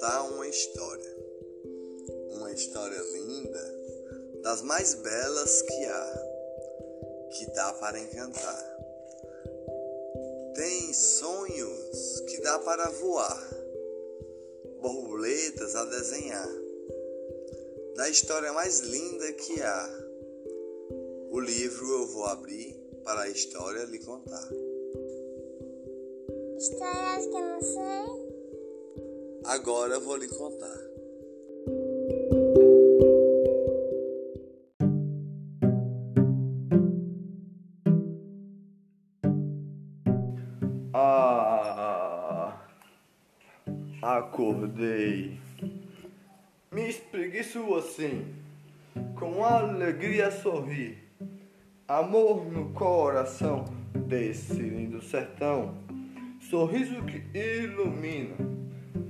[0.00, 1.16] contar uma história.
[2.30, 3.74] Uma história linda,
[4.42, 8.78] das mais belas que há, que dá para encantar.
[10.54, 13.46] Tem sonhos que dá para voar,
[14.80, 16.48] borboletas a desenhar.
[17.94, 20.08] Da história mais linda que há,
[21.30, 24.48] o livro eu vou abrir para a história lhe contar.
[26.56, 28.29] Histórias que eu não sei.
[29.50, 30.78] Agora eu vou lhe contar.
[40.94, 42.60] Ah,
[44.00, 45.40] acordei.
[46.70, 48.32] Me espreguiço assim,
[49.18, 50.96] com alegria sorri.
[51.88, 53.64] Amor no coração
[54.06, 55.74] desse lindo sertão.
[56.38, 58.49] Sorriso que ilumina,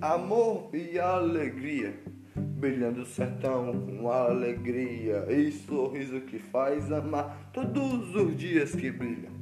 [0.00, 1.94] amor e alegria.
[2.34, 9.32] Brilhando o sertão com alegria e sorriso que faz amar todos os dias que brilham.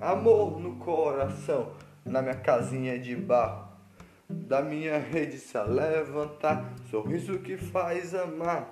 [0.00, 1.72] Amor no coração,
[2.04, 3.68] na minha casinha de barro.
[4.28, 8.70] Da minha rede se levantar, sorriso que faz amar.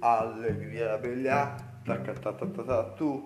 [0.00, 3.22] Alegria brilhar, tacatatatatu.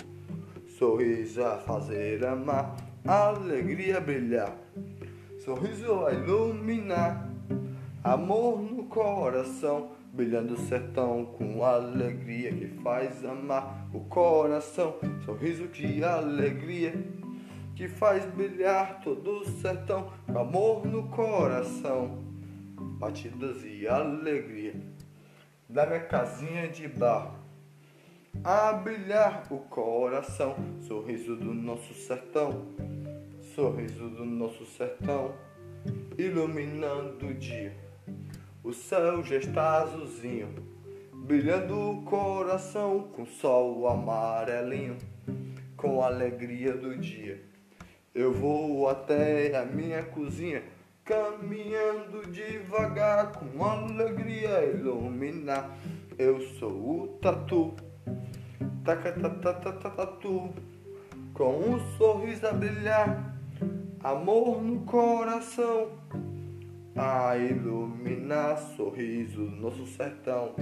[0.79, 4.60] Sorriso a fazer amar, alegria brilhar.
[5.41, 7.27] Sorriso a iluminar,
[8.05, 9.93] amor no coração.
[10.13, 14.97] Brilhando o sertão com alegria que faz amar o coração.
[15.25, 16.93] Sorriso de alegria
[17.75, 20.13] que faz brilhar todo o sertão.
[20.27, 22.19] Com amor no coração,
[22.99, 24.75] batidas e alegria
[25.67, 27.39] da minha casinha de barro.
[28.45, 32.67] A brilhar o coração, sorriso do nosso sertão,
[33.55, 35.35] sorriso do nosso sertão,
[36.17, 37.75] iluminando o dia.
[38.63, 40.49] O céu já está azulzinho,
[41.13, 44.97] brilhando o coração com sol amarelinho,
[45.77, 47.43] com a alegria do dia.
[48.15, 50.63] Eu vou até a minha cozinha,
[51.05, 55.77] caminhando devagar, com alegria iluminar.
[56.19, 57.75] Eu sou o tatu,
[58.85, 60.51] tatu,
[61.33, 63.30] com um sorriso a brilhar,
[64.03, 65.89] amor no coração
[66.97, 70.55] a iluminar sorriso nosso sertão.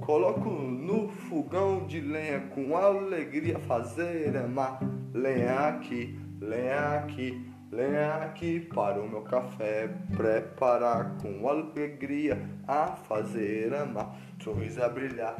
[0.00, 4.80] Coloco no fogão de lenha com alegria fazer amar.
[5.14, 13.74] Lenha aqui, lenha aqui, lenha aqui para o meu café preparar com alegria a fazer
[13.74, 14.16] amar.
[14.42, 15.36] Sorriso a brilhar,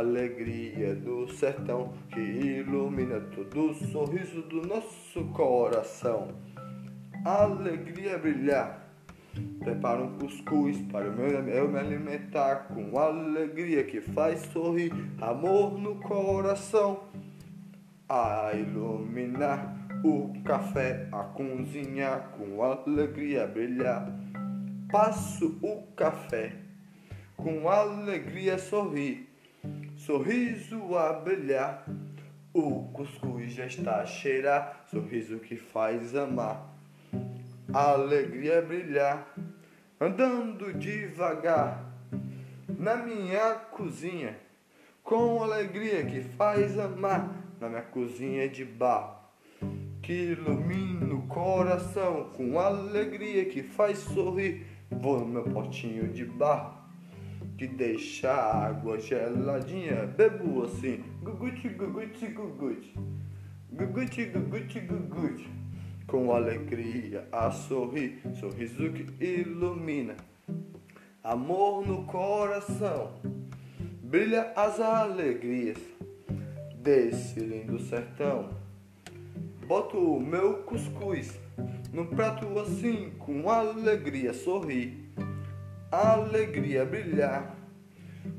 [0.00, 6.28] alegria do sertão que ilumina todo o sorriso do nosso coração.
[7.24, 8.80] Alegria brilhar
[9.60, 15.78] Preparo um cuscuz para o meu, eu me alimentar com alegria que faz sorrir, amor
[15.78, 17.04] no coração.
[18.08, 24.10] A iluminar o café, a cozinhar com alegria brilhar.
[24.90, 26.52] Passo o café
[27.36, 29.29] com alegria sorrir,
[30.10, 31.86] sorriso a brilhar.
[32.52, 36.68] O cuscuz já está a cheirar, sorriso que faz amar
[37.72, 39.32] alegria brilhar,
[40.00, 41.84] andando devagar
[42.76, 44.36] na minha cozinha,
[45.04, 49.16] com alegria que faz amar, na minha cozinha de barro,
[50.02, 56.79] que ilumina o coração, com alegria que faz sorrir, vou no meu potinho de barro.
[57.60, 62.94] Que deixa a água geladinha, bebo assim, guguti, guguti, guguti,
[63.70, 65.50] guguti, guguti, guguti.
[66.06, 70.16] Com alegria a sorrir, sorriso que ilumina,
[71.22, 73.20] amor no coração,
[74.04, 75.76] brilha as alegrias
[76.76, 78.48] desse lindo sertão.
[79.66, 81.38] Boto o meu cuscuz
[81.92, 84.99] no prato assim, com alegria sorrir,
[85.90, 87.56] alegria brilhar.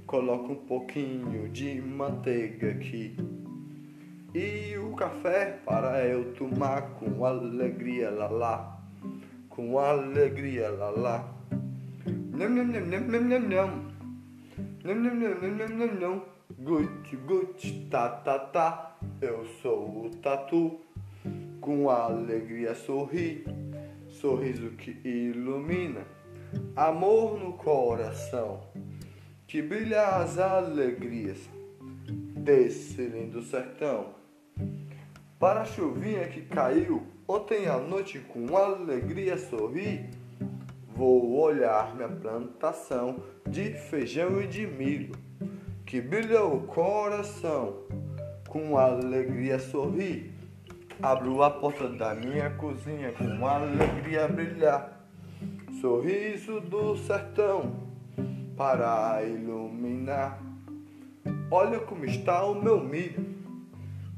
[0.05, 3.15] Coloco um pouquinho de manteiga aqui
[4.33, 8.81] e o café para eu tomar com alegria, lá lá,
[9.49, 11.33] com alegria, lá lá.
[12.05, 13.91] Não, não, não, não, não, não, não.
[14.83, 16.25] Não, não, não, não, não, não, não.
[16.57, 18.97] Gut, gut, tá, tá, tá.
[19.19, 20.79] Eu sou o tatu.
[21.59, 23.45] Com alegria sorri,
[24.07, 26.01] sorriso que ilumina,
[26.75, 28.61] amor no coração,
[29.47, 31.39] que brilha as alegrias
[32.37, 34.15] desse lindo sertão.
[35.39, 40.09] Para a chuvinha que caiu ontem à noite com alegria sorri,
[40.93, 45.15] Vou olhar minha plantação de feijão e de milho,
[45.85, 47.77] que brilha o coração,
[48.47, 50.31] com alegria sorri.
[51.01, 55.00] Abro a porta da minha cozinha com alegria brilhar,
[55.81, 57.73] sorriso do sertão
[58.55, 60.39] para iluminar.
[61.49, 63.25] Olha como está o meu milho,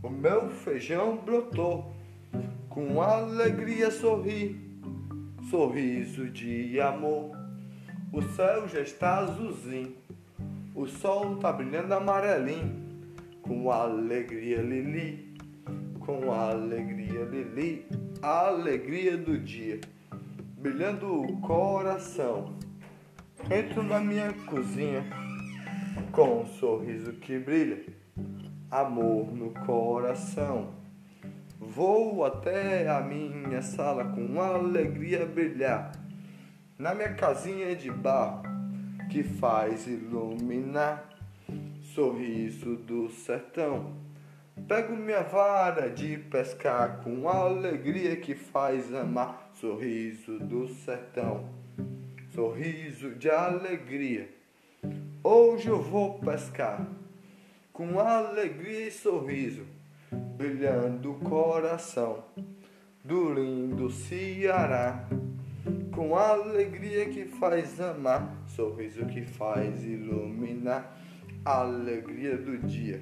[0.03, 1.95] o meu feijão brotou,
[2.67, 4.59] com alegria sorri
[5.49, 7.31] sorriso de amor.
[8.11, 9.95] O céu já está azulzinho,
[10.75, 12.75] o sol tá brilhando amarelinho,
[13.41, 15.33] com alegria Lili,
[16.01, 17.85] com alegria Lili,
[18.21, 19.79] a alegria do dia,
[20.63, 22.55] brilhando o coração.
[23.51, 25.03] Entro na minha cozinha
[26.13, 27.83] com um sorriso que brilha,
[28.71, 30.73] amor no coração.
[31.59, 35.91] Vou até a minha sala com alegria brilhar,
[36.79, 38.43] na minha casinha de barro
[39.11, 41.09] que faz iluminar,
[41.93, 43.97] sorriso do sertão.
[44.65, 51.49] Pego minha vara de pescar com alegria que faz amar, sorriso do sertão,
[52.35, 54.29] sorriso de alegria.
[55.23, 56.85] Hoje eu vou pescar
[57.71, 59.63] com alegria e sorriso
[60.35, 62.25] brilhando o coração
[63.05, 65.07] do lindo Ceará.
[65.95, 70.93] Com alegria que faz amar, sorriso que faz iluminar,
[71.45, 73.01] alegria do dia,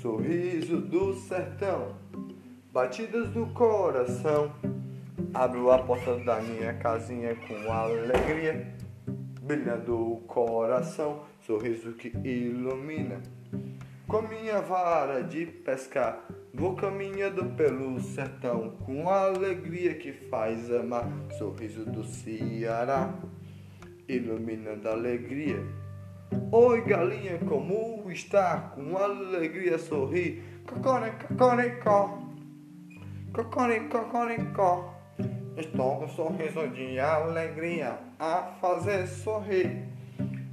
[0.00, 1.96] sorriso do sertão,
[2.72, 4.52] batidas do coração.
[5.34, 8.74] Abro a porta da minha casinha com alegria,
[9.42, 13.20] brilhando o coração, sorriso que ilumina
[14.12, 16.22] com minha vara de pescar,
[16.52, 23.14] vou caminhando pelo sertão, com alegria que faz amar, sorriso do Ceará,
[24.06, 25.64] iluminando a alegria.
[26.50, 28.72] Oi galinha, como está?
[28.74, 32.18] Com alegria sorri, cocoricó, cocoricó,
[33.32, 34.91] cocoricó, cocoricó.
[35.56, 39.86] Estou com um sorriso de alegria a fazer sorrir,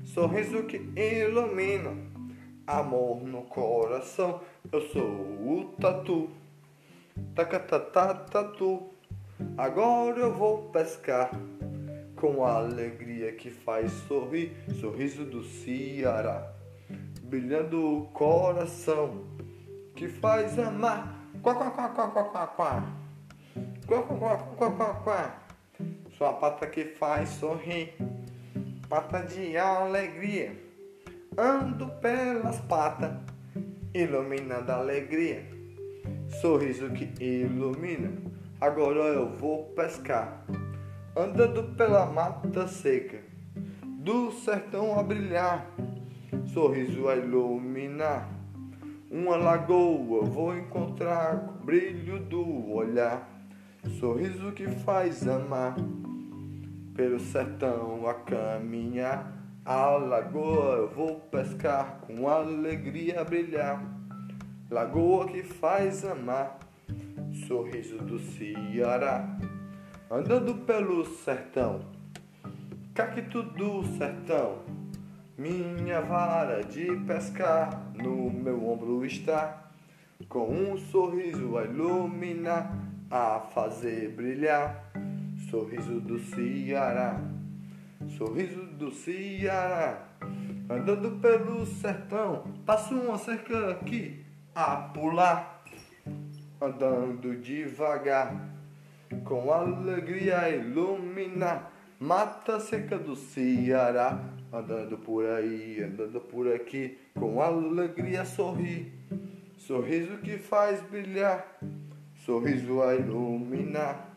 [0.04, 1.96] sorriso que ilumina
[2.68, 4.42] amor no coração.
[4.70, 6.30] Eu sou o tatu,
[7.34, 8.90] tacatatá tatu.
[9.58, 11.32] Agora eu vou pescar
[12.18, 14.52] com a alegria que faz sorrir,
[14.82, 16.52] sorriso do Ceará,
[17.24, 19.24] brilhando o coração
[19.96, 21.26] que faz amar.
[21.42, 23.09] Quá, quá, quá, quá, quá, quá, quá.
[23.88, 25.32] Quá, quá, quá, quá, quá.
[26.18, 27.94] Sua pata que faz sorrir,
[28.90, 30.70] pata de alegria
[31.40, 33.12] ando pelas patas,
[33.94, 35.42] iluminando a alegria,
[36.42, 38.12] sorriso que ilumina.
[38.60, 40.46] Agora eu vou pescar,
[41.16, 43.20] andando pela mata seca,
[43.86, 45.66] do sertão a brilhar,
[46.54, 48.30] sorriso a iluminar.
[49.10, 53.39] Uma lagoa vou encontrar com brilho do olhar,
[54.00, 55.76] sorriso que faz amar,
[56.96, 59.40] pelo sertão a caminhar
[59.72, 63.84] a lagoa eu vou pescar com alegria brilhar.
[64.68, 66.58] Lagoa que faz amar,
[67.48, 69.38] sorriso do Ceará.
[70.10, 71.82] Andando pelo sertão,
[72.96, 74.64] cacto do sertão.
[75.38, 79.70] Minha vara de pescar no meu ombro está,
[80.28, 82.76] com um sorriso a iluminar,
[83.10, 84.92] a fazer brilhar.
[85.50, 87.20] Sorriso do Ceará
[88.18, 90.08] sorriso do Ceará.
[90.70, 94.24] Andando pelo sertão, passo uma cerca aqui
[94.54, 95.64] a pular.
[96.62, 98.50] Andando devagar,
[99.24, 101.72] com alegria iluminar.
[102.00, 104.20] Mata seca do Ceará,
[104.54, 108.94] andando por aí, andando por aqui, com alegria sorrir.
[109.58, 111.60] Sorriso que faz brilhar,
[112.30, 114.08] sorriso a iluminar,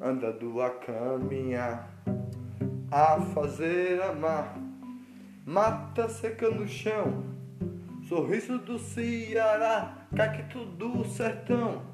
[0.00, 1.88] andando a caminhar
[2.90, 4.58] a fazer amar.
[5.44, 7.22] Mata seca no chão,
[8.08, 11.84] sorriso do Ceará, cacto do sertão,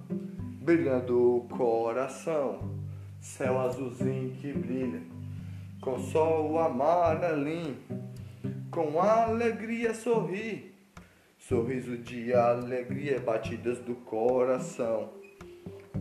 [0.62, 2.75] brilhando o coração,
[3.21, 5.02] céu azulzinho que brilha,
[5.82, 7.76] com sol amarelinho,
[8.71, 10.75] com alegria sorri,
[11.37, 15.21] sorriso de alegria, batidas do coração,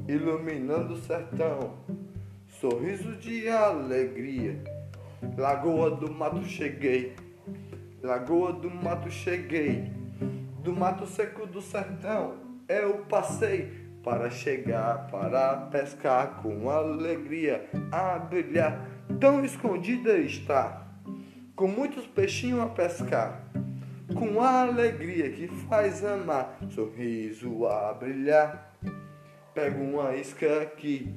[0.08, 1.78] iluminando o sertão,
[2.48, 4.62] sorriso de alegria.
[5.38, 7.16] Lagoa do Mato cheguei,
[8.02, 9.92] Lagoa do Mato cheguei,
[10.64, 18.88] do mato seco do sertão eu passei, para chegar, para pescar com alegria, a brilhar.
[19.20, 20.88] Tão escondida está,
[21.56, 23.44] com muitos peixinhos a pescar,
[24.16, 28.71] com alegria que faz amar, sorriso a brilhar.
[29.62, 31.14] Pego uma isca aqui,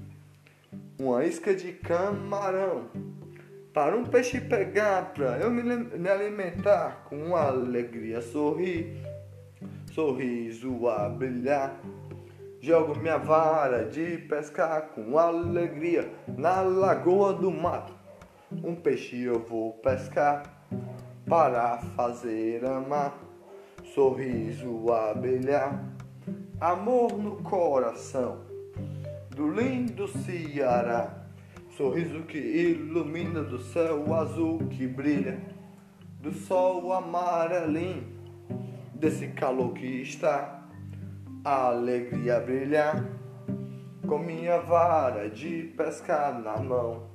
[1.00, 2.90] uma isca de camarão,
[3.72, 8.98] para um peixe pegar, pra eu me, me alimentar, com alegria sorrir,
[9.94, 11.80] sorriso a brilhar.
[12.60, 17.94] Jogo minha vara de pescar com alegria na lagoa do mato.
[18.62, 20.42] Um peixe eu vou pescar
[21.26, 23.18] para fazer amar.
[23.94, 25.93] Sorriso a brilhar,
[26.60, 28.38] amor no coração
[29.30, 31.24] do lindo Ceará.
[31.76, 35.40] Sorriso que ilumina do céu azul que brilha,
[36.20, 38.06] do sol amarelinho,
[38.94, 40.62] desse calor que está
[41.44, 43.04] a alegria brilhar
[44.06, 47.08] com minha vara de pescar na mão.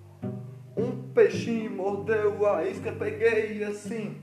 [0.76, 4.18] Um peixinho mordeu a isca, peguei assim.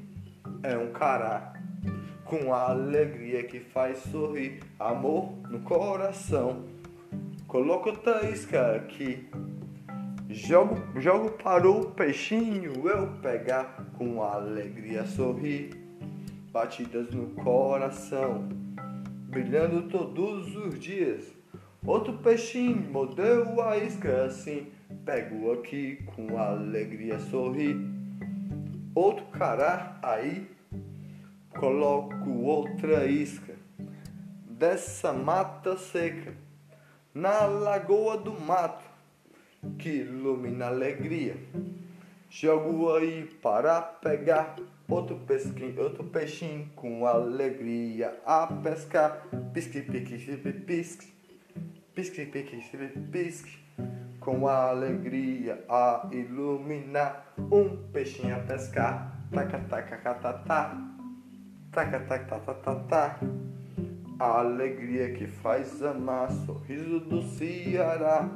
[0.62, 1.55] É um cará
[2.26, 6.64] com a alegria que faz sorrir, amor no coração.
[7.47, 9.28] Coloco outra isca aqui.
[10.28, 15.71] Jogo, jogo para o peixinho eu pegar com alegria sorrir.
[16.52, 18.49] Batidas no coração
[19.37, 21.30] brilhando todos os dias.
[21.85, 24.68] Outro peixinho mordeu a isca assim,
[25.04, 27.76] pego aqui com alegria sorri.
[28.95, 30.49] Outro cará aí,
[31.56, 33.54] coloco outra isca
[34.48, 36.34] dessa mata seca
[37.14, 38.84] na lagoa do mato
[39.78, 41.36] que ilumina a alegria.
[42.28, 44.56] Jogo aí para pegar
[44.88, 49.26] outro pesquinho, outro peixinho com alegria a pescar.
[49.52, 50.18] Pisque, pique,
[50.66, 51.12] pisque,
[51.94, 52.60] pisque, pique,
[53.10, 53.58] pisque,
[54.20, 57.32] com alegria a iluminar.
[57.38, 59.26] Um peixinho a pescar.
[59.32, 60.95] Taca, taca, catatá.
[61.76, 63.21] Taca, taca, tatatá.
[64.18, 68.30] A alegria que faz amar, sorriso do Ceará.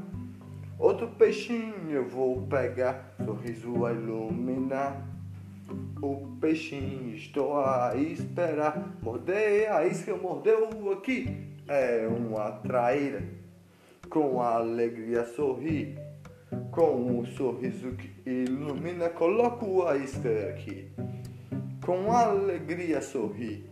[0.79, 5.07] Outro peixinho eu vou pegar, sorriso a iluminar.
[6.03, 8.99] O peixinho estou a esperar.
[9.01, 11.57] Mordei a isca, mordeu aqui.
[11.67, 13.23] É uma traíra.
[14.11, 15.97] Com alegria sorri.
[16.71, 19.09] Com um sorriso que ilumina.
[19.09, 20.93] Coloco a isca aqui.
[21.85, 23.69] Com alegria sorri.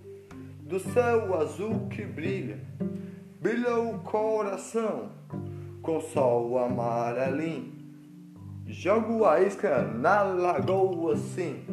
[0.62, 2.58] Do céu azul que brilha.
[3.40, 5.10] Brilha o coração
[5.82, 7.72] com sol amarelinho.
[8.66, 11.64] Jogo a isca na lagoa assim.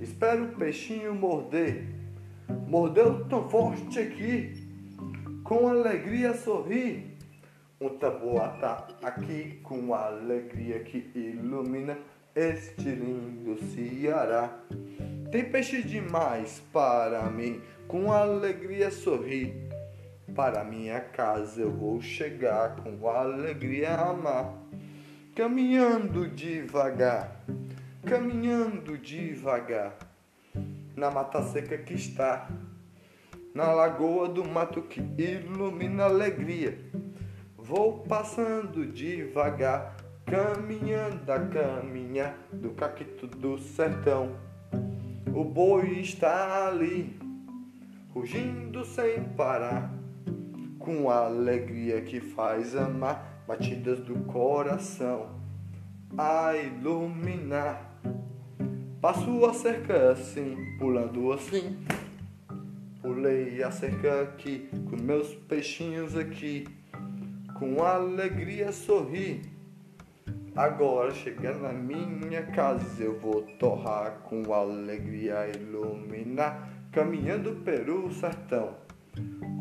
[0.00, 1.88] Espero o peixinho morder.
[2.68, 4.68] Mordeu tão forte aqui.
[5.42, 7.16] Com alegria sorri.
[7.80, 11.98] Um tambor tá aqui com alegria que ilumina
[12.34, 14.60] este lindo Ceará.
[15.34, 19.52] Tem peixe demais para mim, com alegria sorri
[20.32, 24.54] para minha casa eu vou chegar com alegria amar,
[25.34, 27.44] caminhando devagar,
[28.06, 29.98] caminhando devagar,
[30.94, 32.48] na mata seca que está,
[33.52, 36.78] na lagoa do mato que ilumina alegria.
[37.58, 44.53] Vou passando devagar, caminhando a caminhar do cacto do sertão.
[45.32, 47.16] O boi está ali,
[48.12, 49.92] rugindo sem parar
[50.78, 55.30] com a alegria que faz amar, batidas do coração
[56.16, 57.90] a iluminar.
[59.00, 61.84] Passo a cerca assim, pulando assim.
[63.02, 66.66] Pulei a cerca aqui, com meus peixinhos aqui,
[67.58, 69.53] com alegria sorri.
[70.56, 78.76] Agora chegando na minha casa, eu vou torrar com alegria iluminar, caminhando pelo sertão.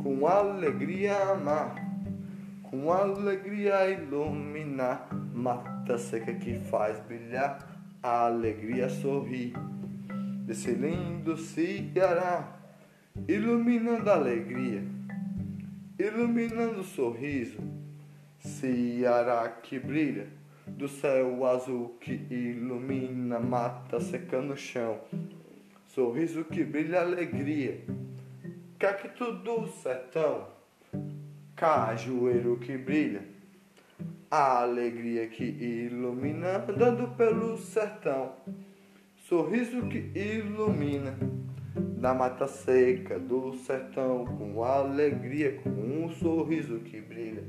[0.03, 1.73] Com alegria amar,
[2.61, 7.57] com alegria iluminar, mata seca que faz brilhar,
[8.03, 9.53] a alegria sorrir.
[10.45, 12.55] Desse lindo Ceará,
[13.27, 14.83] iluminando a alegria,
[15.97, 17.57] iluminando o sorriso,
[18.37, 24.99] Ceará que brilha, do céu azul que ilumina, mata seca no chão,
[25.87, 27.83] sorriso que brilha alegria.
[28.79, 30.47] Cacto do sertão,
[31.55, 33.23] cajueiro que brilha,
[34.29, 38.33] a alegria que ilumina, andando pelo sertão,
[39.15, 41.17] sorriso que ilumina,
[41.97, 47.43] na mata seca do sertão, com alegria, com um sorriso que brilha.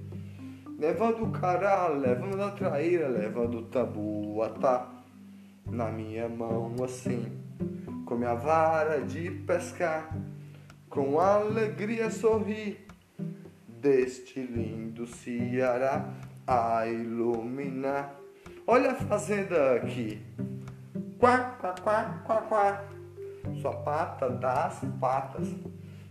[0.85, 4.87] Levando o cará, levando a traíra, levando o tabuatá
[5.65, 7.25] na minha mão assim,
[8.05, 10.15] com minha vara de pescar,
[10.91, 12.87] com alegria sorri
[13.67, 16.13] deste lindo Ceará
[16.47, 18.17] a iluminar.
[18.67, 20.21] Olha a fazenda aqui.
[21.19, 22.85] Quá, quá, quá, quá, quá.
[23.63, 25.49] Sua pata das patas.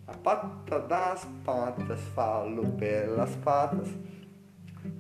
[0.08, 3.88] A pata das patas, falo pelas patas.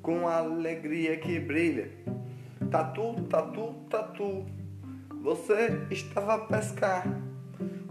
[0.01, 1.91] Com alegria que brilha.
[2.69, 4.45] Tatu, tatu, tatu.
[5.21, 7.05] Você estava a pescar.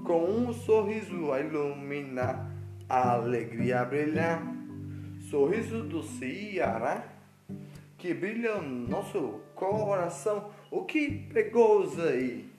[0.04, 2.50] Com um sorriso a iluminar.
[2.88, 4.42] A alegria a brilhar.
[5.20, 7.12] Sorriso do Ceará
[8.02, 10.50] que brilha no nosso coração.
[10.72, 12.50] O que pegou aí?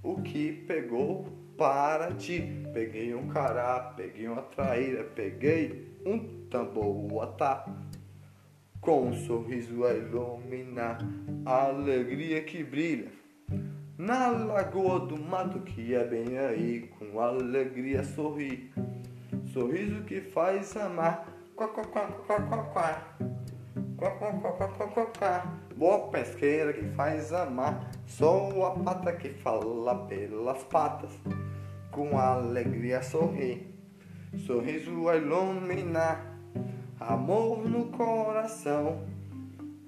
[0.00, 1.26] O que pegou
[1.58, 2.64] para ti?
[2.72, 7.66] Peguei um cará, peguei uma traíra, peguei um tamboatá.
[8.86, 10.98] Com um sorriso a iluminar
[11.44, 13.10] a alegria que brilha.
[13.98, 18.70] Na lagoa do mato que é bem aí, com alegria sorri.
[19.52, 21.26] Sorriso que faz amar.
[21.56, 22.62] Quá, quá, quá, quá, quá,
[25.18, 25.52] quá.
[25.76, 31.10] Boa pesqueira que faz amar, sou a pata que fala pelas patas,
[31.90, 33.66] com alegria sorri,
[34.46, 36.36] sorriso a iluminar,
[37.00, 39.04] amor no coração,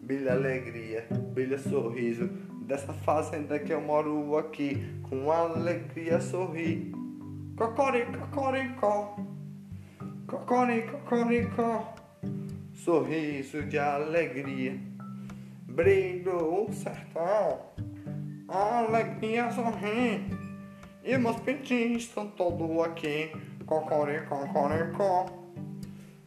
[0.02, 2.28] brilha alegria, brilha sorriso,
[2.66, 6.92] dessa fazenda que eu moro aqui, com alegria sorri,
[7.56, 9.16] cocoricó,
[10.26, 11.94] cocoricó,
[12.74, 14.78] sorriso de alegria,
[15.66, 17.60] brilho o sertão,
[18.48, 20.26] alegria sorri,
[21.02, 23.32] e meus pintinhos estão todos aqui,
[23.64, 25.47] cocoricó, cocoricó,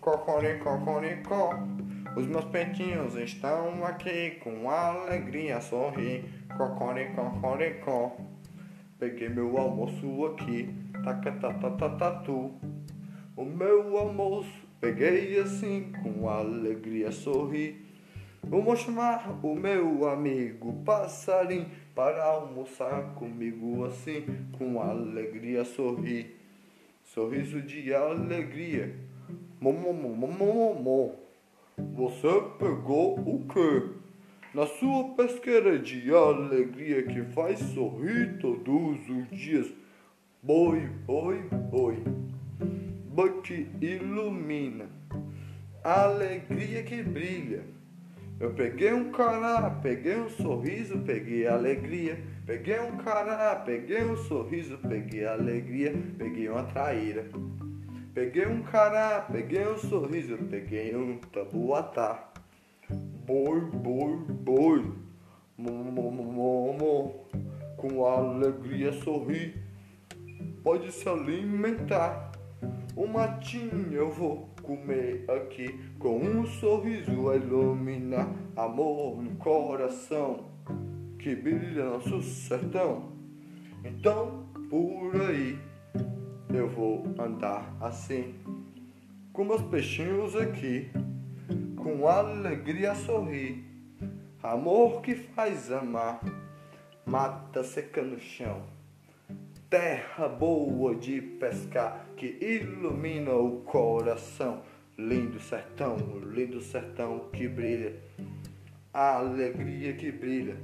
[0.02, 1.50] cocoricó,
[2.18, 6.26] os meus pentinhos estão aqui com alegria sorri,
[6.58, 8.18] cocoricó,
[9.00, 12.52] peguei meu almoço aqui, tacatatatatu,
[13.38, 17.86] o meu almoço Peguei assim com alegria sorri.
[18.42, 24.26] Vou chamar o meu amigo passarinho para almoçar comigo assim,
[24.58, 26.36] com alegria sorri.
[27.04, 28.96] Sorriso de alegria.
[29.62, 31.14] Momomomomomom.
[31.94, 33.90] Você pegou o quê?
[34.56, 39.72] Na sua pesqueira de alegria que faz sorrir todos os dias.
[40.42, 41.38] Boi, boi,
[41.70, 42.04] boi
[43.44, 44.90] que ilumina,
[45.84, 47.64] alegria que brilha.
[48.40, 52.20] Eu peguei um cará, peguei um sorriso, peguei alegria.
[52.48, 57.30] Peguei um cará, peguei um sorriso, peguei alegria, peguei uma traíra.
[58.14, 62.30] Peguei um cará, peguei um sorriso, peguei um tabuatá.
[63.26, 64.92] Boi, boi, boi,
[65.58, 67.26] momo,
[67.78, 69.56] com alegria sorri,
[70.62, 72.34] pode se alimentar.
[72.98, 75.80] O matinho eu vou comer aqui.
[75.98, 78.28] Com um sorriso a iluminar.
[78.58, 80.52] Amor no coração.
[81.18, 83.14] Que brilha nosso sertão.
[83.86, 85.58] Então por aí
[86.54, 88.36] eu vou andar assim.
[89.32, 90.90] Com meus peixinhos aqui,
[91.78, 93.64] com alegria sorrir,
[94.44, 96.20] amor que faz amar,
[97.06, 98.64] mata seca no chão.
[99.70, 104.62] Terra boa de pescar que ilumina o coração.
[104.98, 107.96] Lindo sertão, lindo sertão que brilha,
[108.94, 110.58] a alegria que brilha.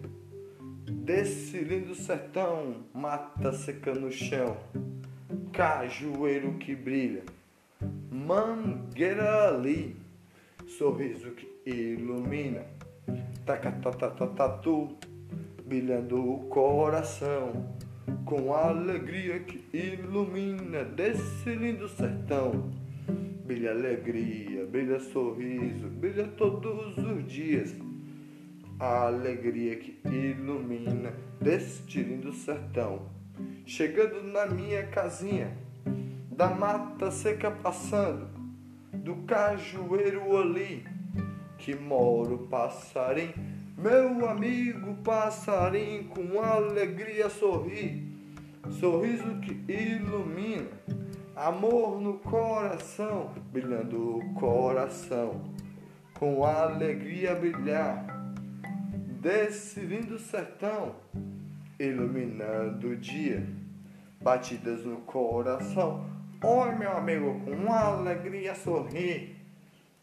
[0.86, 4.58] Desse lindo sertão, mata seca no chão,
[5.52, 7.24] cajueiro que brilha,
[8.12, 9.96] mangueira ali,
[10.78, 12.66] sorriso que ilumina,
[13.46, 14.98] tacatatatatu,
[15.66, 17.76] brilhando o coração
[18.26, 22.72] com alegria que ilumina desse lindo sertão.
[23.46, 27.74] Brilha alegria, brilha sorriso, brilha todos os dias.
[28.80, 33.17] A alegria que ilumina deste lindo sertão.
[33.66, 35.56] Chegando na minha casinha,
[36.32, 38.28] da mata seca passando,
[38.94, 40.86] do cajueiro ali,
[41.58, 43.34] que moro passarinho,
[43.78, 48.08] meu amigo passarinho com alegria sorri
[48.72, 50.68] sorriso que ilumina,
[51.36, 55.42] amor no coração, brilhando o coração,
[56.14, 58.06] com alegria brilhar,
[59.22, 60.96] desse lindo sertão,
[61.80, 63.46] iluminando o dia.
[64.20, 66.06] batidas no coração.
[66.44, 69.36] Oi, meu amigo, com alegria sorri.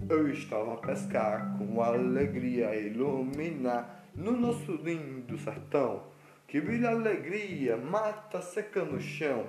[0.09, 6.03] Eu estava a pescar com alegria iluminar no nosso lindo sertão.
[6.47, 9.45] Que brilha alegria, mata seca no chão.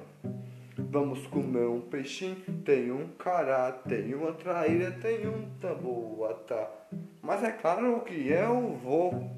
[0.77, 6.69] Vamos comer um peixinho, tem um cará, tem uma traíra, tem um tambor tá.
[7.21, 9.29] Mas é claro que eu vou,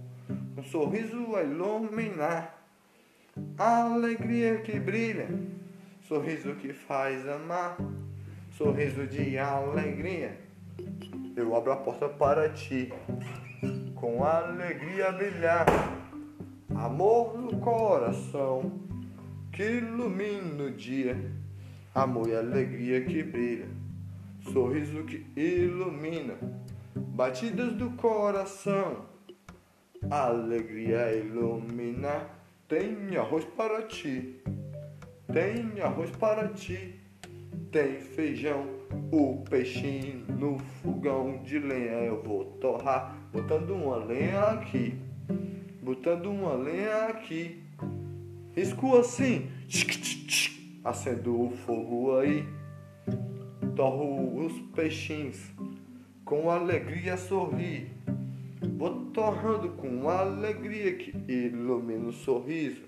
[0.57, 2.56] um sorriso a iluminar,
[3.57, 5.27] alegria que brilha,
[6.07, 7.77] sorriso que faz amar,
[8.51, 10.37] sorriso de alegria.
[11.35, 12.91] Eu abro a porta para ti,
[13.95, 15.65] com alegria brilhar,
[16.75, 18.87] amor no coração
[19.51, 21.15] que ilumina o dia,
[21.93, 23.67] amor e alegria que brilha,
[24.53, 26.35] sorriso que ilumina,
[26.95, 29.05] batidas do coração,
[30.09, 32.36] alegria ilumina.
[32.67, 34.41] Tem arroz para ti,
[35.31, 36.99] tem arroz para ti,
[37.71, 38.65] tem feijão,
[39.09, 42.03] o peixinho no fogão de lenha.
[42.03, 44.99] Eu vou torrar, botando uma lenha aqui,
[45.81, 47.63] botando uma lenha aqui.
[48.53, 49.49] Escua assim,
[50.83, 52.45] acendo o fogo aí,
[53.77, 55.39] torro os peixinhos,
[56.25, 57.95] com alegria sorri.
[58.77, 62.83] Vou torrando com alegria que ilumina o sorriso.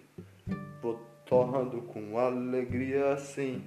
[0.79, 3.63] Vou torrando com alegria assim,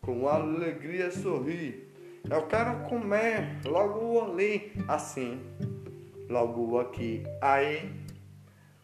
[0.00, 1.86] com alegria sorri.
[2.24, 5.42] Eu quero comer logo ali, assim,
[6.30, 7.92] logo aqui, aí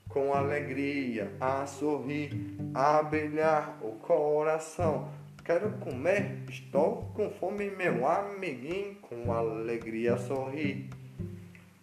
[0.07, 5.09] com alegria, a sorrir, a brilhar o coração.
[5.43, 10.91] Quero comer, estou com fome, meu amiguinho, com alegria sorrir.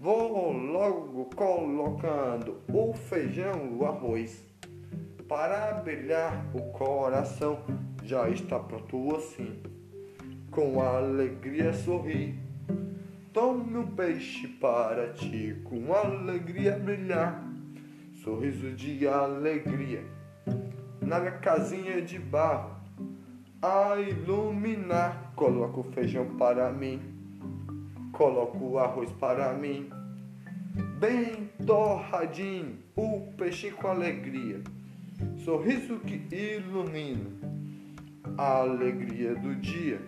[0.02, 4.44] Vou logo colocando o feijão, o arroz,
[5.28, 7.60] para brilhar o coração.
[8.04, 9.62] Já está pronto assim,
[10.50, 12.34] com alegria sorrir.
[13.32, 17.48] Tome um peixe para ti, com alegria brilhar
[18.24, 20.04] sorriso de alegria,
[21.00, 22.76] na minha casinha de barro,
[23.62, 25.32] a iluminar.
[25.36, 27.00] Coloco o feijão para mim,
[28.22, 29.90] coloco o arroz para mim,
[31.00, 34.62] bem torradinho, o peixe com alegria,
[35.44, 37.32] sorriso que ilumina
[38.38, 40.00] a alegria do dia.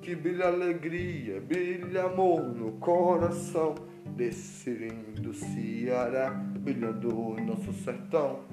[0.00, 3.74] Que brilha alegria, brilha amor no coração
[4.14, 8.44] desse lindo Ceará, brilhando o nosso sertão.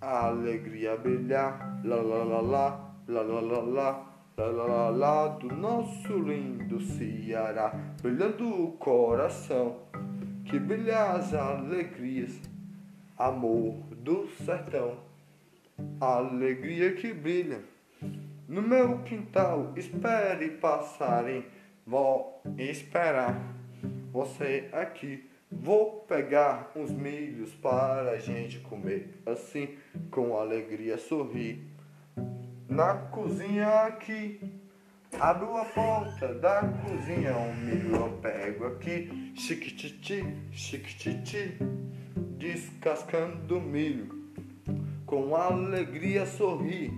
[0.00, 5.48] A alegria brilhar, lá lá lá lá, lá lá lá lá, lá lá lá do
[5.54, 9.80] nosso lindo Ceará, brilhando o coração,
[10.44, 12.40] que brilha as alegrias,
[13.16, 14.96] amor do sertão.
[16.00, 17.62] A alegria que brilha
[18.48, 21.44] no meu quintal, espere passarem,
[21.86, 23.36] vou esperar
[24.10, 25.28] você aqui.
[25.50, 29.76] Vou pegar uns milhos para a gente comer, assim
[30.10, 31.62] com alegria sorrir.
[32.68, 34.38] Na cozinha aqui,
[35.18, 41.56] abro a porta da cozinha, um milho eu pego aqui, chiquititi, chiquititi,
[42.36, 44.22] descascando milho,
[45.06, 46.92] com alegria sorrir,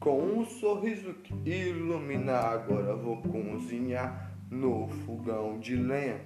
[0.00, 2.38] com um sorriso que ilumina.
[2.38, 6.18] Agora vou cozinhar no fogão de lenha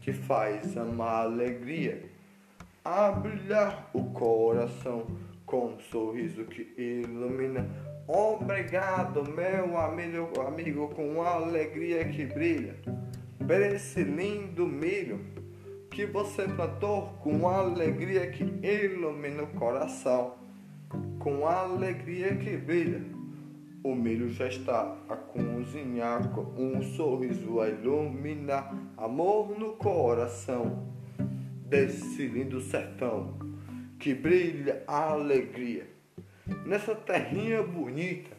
[0.00, 2.08] que faz amar alegria,
[2.84, 5.04] a brilhar o coração
[5.52, 7.68] com um sorriso que ilumina.
[8.08, 12.74] Obrigado, meu amigo, amigo, com alegria que brilha,
[13.38, 15.20] por esse lindo milho
[15.90, 20.36] que você plantou com alegria que ilumina o coração,
[21.18, 23.02] com alegria que brilha
[23.84, 30.88] o milho já está a cozinhar com um sorriso a iluminar amor no coração
[31.68, 33.51] desse lindo sertão
[34.02, 35.86] que brilha a alegria.
[36.66, 38.36] Nessa terrinha bonita,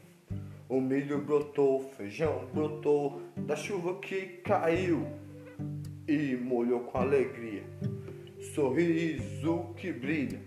[0.67, 5.07] o milho brotou, o feijão brotou da chuva que caiu
[6.05, 7.63] e molhou com alegria.
[8.53, 10.41] Sorriso que brilha,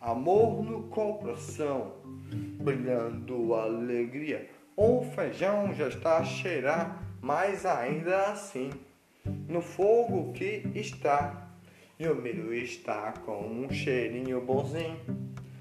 [0.00, 1.92] amor no coração
[2.60, 4.50] brilhando alegria.
[4.76, 8.70] O feijão já está a cheirar, mas ainda assim,
[9.24, 11.47] no fogo que está,
[11.98, 14.96] e o milho está com um cheirinho bonzinho.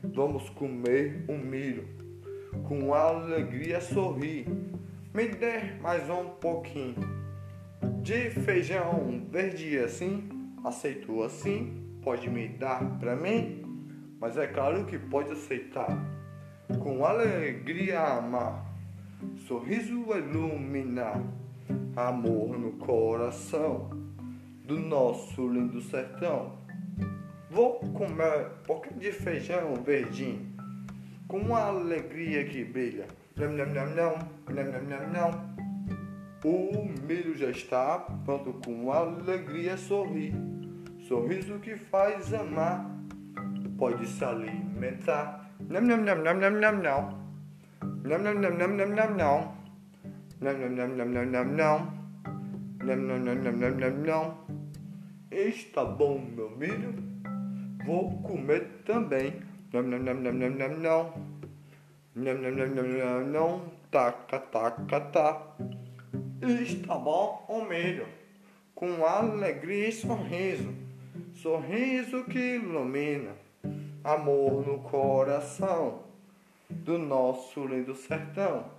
[0.03, 1.87] Vamos comer o um milho,
[2.67, 4.45] com alegria sorrir.
[5.13, 6.95] Me dê mais um pouquinho
[8.03, 10.29] de feijão verde assim,
[10.63, 13.63] aceito assim, pode me dar para mim,
[14.19, 15.89] mas é claro que pode aceitar.
[16.79, 18.63] Com alegria amar,
[19.47, 21.19] sorriso iluminar,
[21.95, 24.06] amor no coração
[24.67, 26.57] do nosso lindo sertão.
[27.49, 30.45] Vou comer um pouquinho de feijão verdinho,
[31.25, 33.07] com alegria que brilha.
[33.37, 35.57] Nham, nham, nham, nham, nham, nham, nham.
[36.43, 40.33] O milho já está pronto com alegria sorrir,
[41.07, 42.91] sorriso que faz amar,
[43.77, 45.49] pode se alimentar.
[45.61, 47.27] Nham, nham, nham, nham, nham, nham, nham.
[48.03, 49.57] Nham, nham, nham, nham, nham, nham, nham.
[50.41, 51.97] Nham, nham, nham, nham, nham, nham, nham.
[52.83, 54.46] Nham, nham, nham, nham, nham, nham, nham.
[55.29, 56.93] Está bom, meu milho?
[57.85, 59.33] Vou comer também.
[59.73, 61.13] Nham, nham, nham, nham, nham, nham, nham.
[62.15, 63.61] Nham, nham, nham, nham, nham, nham.
[63.91, 65.55] Taca, taca, tá.
[66.41, 68.05] Está bom o milho,
[68.75, 70.73] com alegria e sorriso,
[71.33, 73.31] sorriso que ilumina,
[74.03, 76.03] amor no coração
[76.69, 78.76] do nosso lindo sertão.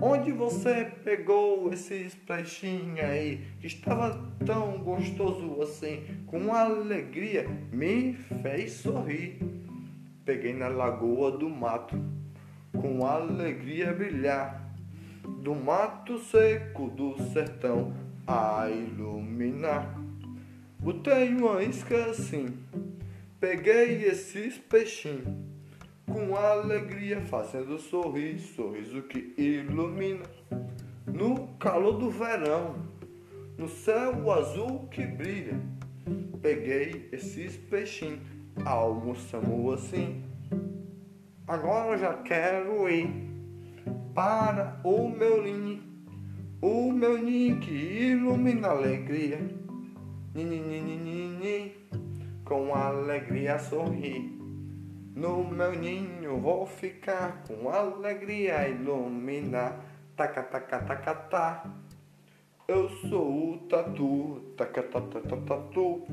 [0.00, 3.46] Onde você pegou esses peixinhos aí?
[3.60, 9.38] Que estava tão gostoso assim, com alegria, me fez sorrir.
[10.24, 11.98] Peguei na lagoa do mato,
[12.72, 14.74] com alegria brilhar.
[15.42, 17.94] Do mato seco do sertão
[18.26, 19.98] a iluminar.
[20.78, 22.58] Botei uma isca assim,
[23.40, 25.26] peguei esses peixinhos,
[26.06, 30.24] com alegria fazendo sorriso, sorriso que ilumina.
[31.06, 32.76] No calor do verão,
[33.58, 35.60] no céu azul que brilha,
[36.40, 38.20] peguei esses peixinhos,
[38.64, 40.22] almoçamos assim.
[41.46, 43.08] Agora já quero ir
[44.14, 45.82] para o meu ninho,
[46.60, 49.38] o meu ninho que ilumina alegria.
[50.34, 51.72] Ninho,
[52.44, 54.35] com alegria sorrir.
[55.16, 59.80] No meu ninho vou ficar com alegria iluminar.
[60.14, 61.64] Taca, taca, taca, tá.
[62.68, 66.06] Eu sou o tatu, taca, taca, taca, tatu.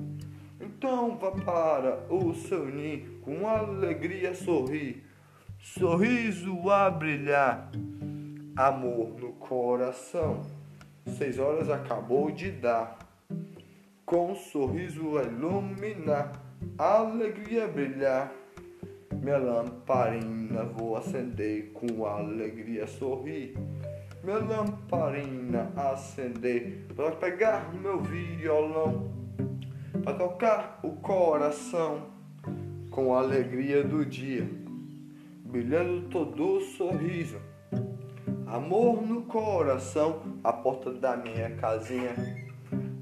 [0.60, 5.04] Então vá para o seu ninho com alegria sorrir
[5.64, 7.72] sorriso a brilhar,
[8.56, 10.42] amor no coração.
[11.18, 13.00] Seis horas acabou de dar,
[14.06, 16.34] com um sorriso a iluminar,
[16.78, 18.43] alegria a brilhar.
[19.24, 23.56] Minha lamparina vou acender com alegria sorrir.
[24.24, 29.12] Minha lamparina acender para pegar meu violão,
[30.04, 32.08] para tocar o coração
[32.92, 34.64] com a alegria do dia
[35.54, 37.40] brilhando todo o sorriso.
[38.48, 42.16] Amor no coração, a porta da minha casinha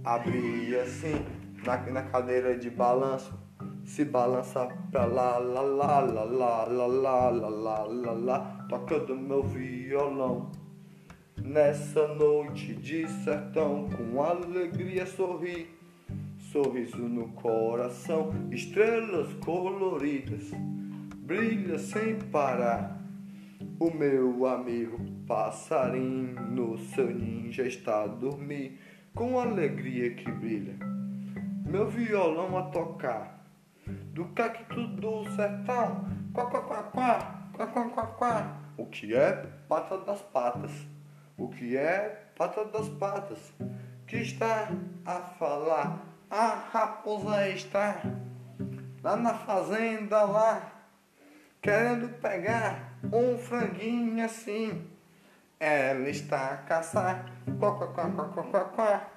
[0.04, 1.26] abria assim,
[1.66, 3.41] na, na cadeira de balanço.
[3.86, 9.16] Se balança pra lá, lá, lá, lá, lá, lá, lá, lá, lá, lá, lá, tocando
[9.16, 10.52] meu violão.
[11.44, 15.68] Nessa noite de sertão, com alegria sorri,
[16.38, 20.52] sorriso no coração, estrelas coloridas
[21.32, 23.02] brilha sem parar.
[23.80, 28.78] O meu amigo passarinho no seu ninja está a dormir
[29.16, 30.76] com alegria que brilha.
[31.66, 33.31] Meu violão a tocar
[34.14, 36.06] do cacto do sertão.
[36.34, 38.58] Quá, quá, quá, quá, quá, quá, quá, quá.
[38.78, 39.32] O que é
[39.68, 40.72] pata das patas?
[41.38, 43.54] O que é pata das patas?
[44.08, 44.70] Que está
[45.06, 46.00] a falar?
[46.30, 48.02] A raposa está
[49.04, 50.72] lá na fazenda lá
[51.62, 54.88] querendo pegar um franguinho assim.
[55.60, 57.26] Ela está a caçar.
[57.60, 59.08] Quá, quá, quá, quá, quá, quá, quá.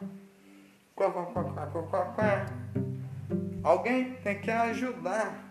[0.94, 2.63] Quá, quá, quá, quá, quá, quá, quá.
[3.64, 5.42] Alguém tem que ajudar.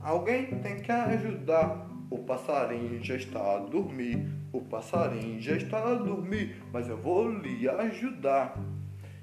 [0.00, 1.84] Alguém tem que ajudar.
[2.08, 4.24] O passarinho já está a dormir.
[4.52, 6.62] O passarinho já está a dormir.
[6.72, 8.56] Mas eu vou lhe ajudar.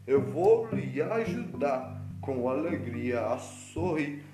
[0.05, 2.01] Eu vou lhe ajudar.
[2.19, 4.25] Com alegria a sorrir.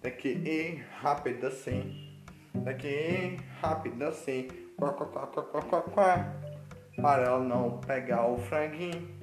[0.00, 2.22] Tem que ir rápido assim.
[2.64, 4.48] Tem que ir rápido assim.
[7.02, 9.14] Para ela não pegar o franguinho.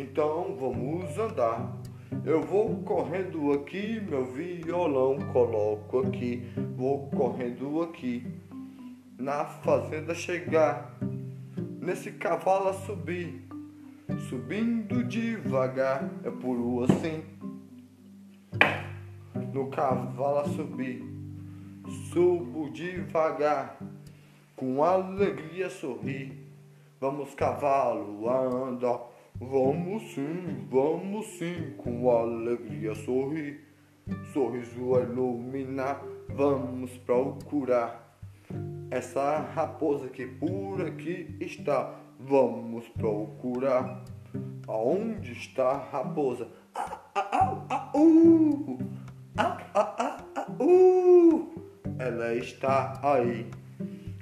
[0.00, 1.76] Então vamos andar.
[2.24, 6.42] Eu vou correndo aqui, meu violão coloco aqui.
[6.76, 8.26] Vou correndo aqui.
[9.18, 10.98] Na fazenda chegar.
[11.80, 13.46] Nesse cavalo subir.
[14.28, 16.10] Subindo devagar.
[16.24, 17.22] É puro assim
[19.52, 21.04] no cavalo subir.
[22.12, 23.78] Subo devagar,
[24.56, 26.48] com alegria sorrir.
[27.00, 29.09] Vamos, cavalo, anda.
[29.42, 33.66] Vamos sim, vamos sim, com alegria sorrir.
[34.34, 36.04] sorriso a iluminar.
[36.28, 38.20] Vamos procurar
[38.90, 41.98] essa raposa que por aqui está.
[42.18, 44.04] Vamos procurar.
[44.68, 46.46] Aonde está a raposa?
[46.74, 48.78] Ah, ah, ah, ah, uh!
[49.38, 51.50] Ah, ah, uh!
[51.98, 53.50] Ela está aí.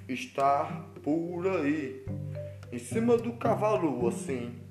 [0.09, 2.07] Está por aí.
[2.73, 4.68] Em cima do cavalo assim.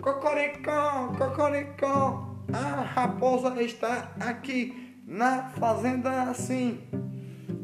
[0.00, 2.36] Cocoricó, cocoricó.
[2.52, 6.80] A raposa está aqui na fazenda assim.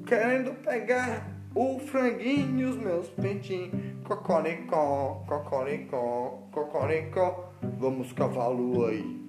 [0.07, 3.71] Querendo pegar o franguinho e os meus pentinhos.
[4.05, 7.53] Cocoricó, cocoricó, cocoricó.
[7.79, 9.25] Vamos cavalo aí.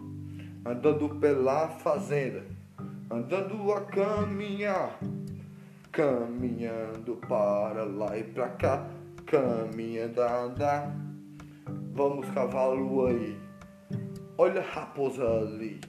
[0.66, 2.44] Andando pela fazenda.
[3.12, 4.98] Andando a caminhar.
[5.92, 8.88] Caminhando para lá e pra cá.
[9.26, 11.13] Caminhando a andar.
[11.94, 13.38] Vamos cavalo aí.
[14.38, 15.80] Olha a raposa ali.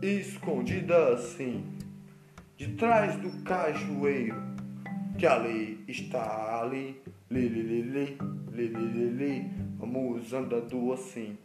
[0.00, 1.64] Escondida assim.
[2.56, 4.52] De trás do cajueiro
[5.18, 8.18] que ali está ali, li li li li,
[8.52, 11.36] li li li li, vamos andando assim,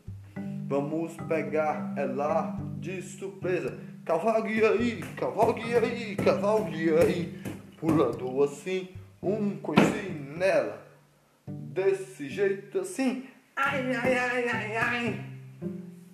[0.67, 7.39] vamos pegar ela de surpresa, cavalgue aí, cavalgue aí, cavalgue aí,
[7.77, 8.89] pulando assim,
[9.21, 10.81] um coisinho nela,
[11.45, 13.25] desse jeito assim,
[13.57, 15.21] ai ai ai ai ai,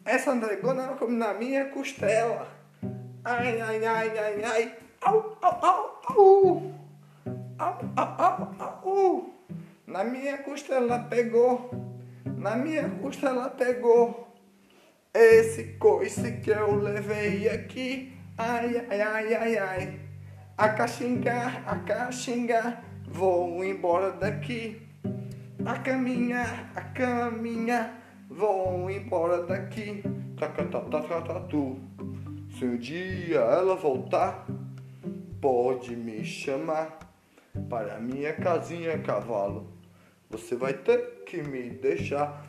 [0.05, 2.47] essa negona come na minha costela,
[3.23, 6.73] ai ai ai ai ai, au au au au.
[7.59, 9.33] Au, au, au, au.
[9.87, 11.69] Na minha costa ela pegou.
[12.25, 14.27] Na minha costa ela pegou.
[15.13, 18.11] Esse coice que eu levei aqui.
[18.37, 19.99] Ai, ai, ai, ai, ai.
[20.57, 22.83] A caxinga, a caxinga.
[23.07, 24.81] Vou embora daqui.
[25.65, 27.97] A caminhar, a caminhar.
[28.29, 30.03] Vou embora daqui.
[30.37, 31.79] Tacatatatu.
[32.49, 34.45] Se um dia ela voltar,
[35.39, 36.99] pode me chamar
[37.69, 39.67] para minha casinha, cavalo.
[40.29, 42.45] Você vai ter que me deixar.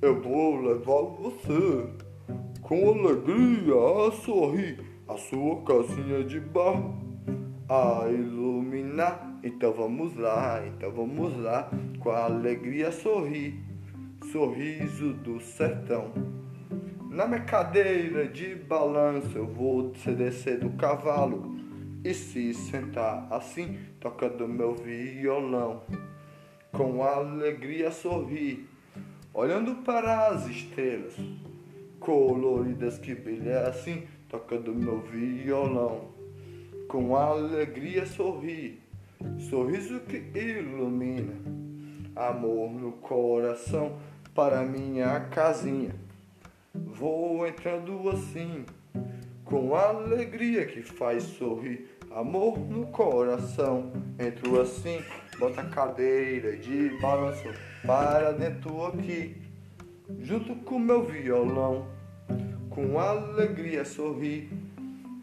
[0.00, 1.86] Eu vou levar você
[2.62, 6.94] com alegria a sorrir a sua casinha de barro
[7.68, 9.33] a iluminar.
[9.46, 13.62] Então vamos lá, então vamos lá, com a alegria sorrir,
[14.32, 16.14] sorriso do sertão.
[17.10, 21.58] Na minha cadeira de balanço eu vou descer do cavalo
[22.02, 25.82] e se sentar assim, tocando meu violão,
[26.72, 28.66] com alegria sorrir,
[29.34, 31.16] olhando para as estrelas
[32.00, 36.08] coloridas que brilham assim, tocando meu violão,
[36.88, 38.83] com alegria sorrir,
[39.38, 41.34] sorriso que ilumina,
[42.16, 43.98] amor no coração
[44.34, 45.94] para minha casinha.
[46.74, 48.64] Vou entrando assim,
[49.44, 53.92] com alegria que faz sorrir amor no coração.
[54.18, 55.02] Entro assim,
[55.38, 57.48] bota a cadeira de balanço
[57.84, 59.36] para dentro aqui,
[60.20, 61.86] junto com meu violão,
[62.70, 64.48] com alegria sorri.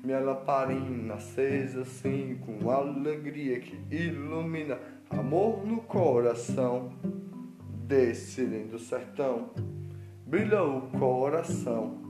[0.04, 4.80] Minha lamparina acesa assim, com alegria que ilumina
[5.12, 6.92] amor no coração.
[7.86, 9.52] Desse lindo sertão,
[10.26, 12.02] brilha o coração.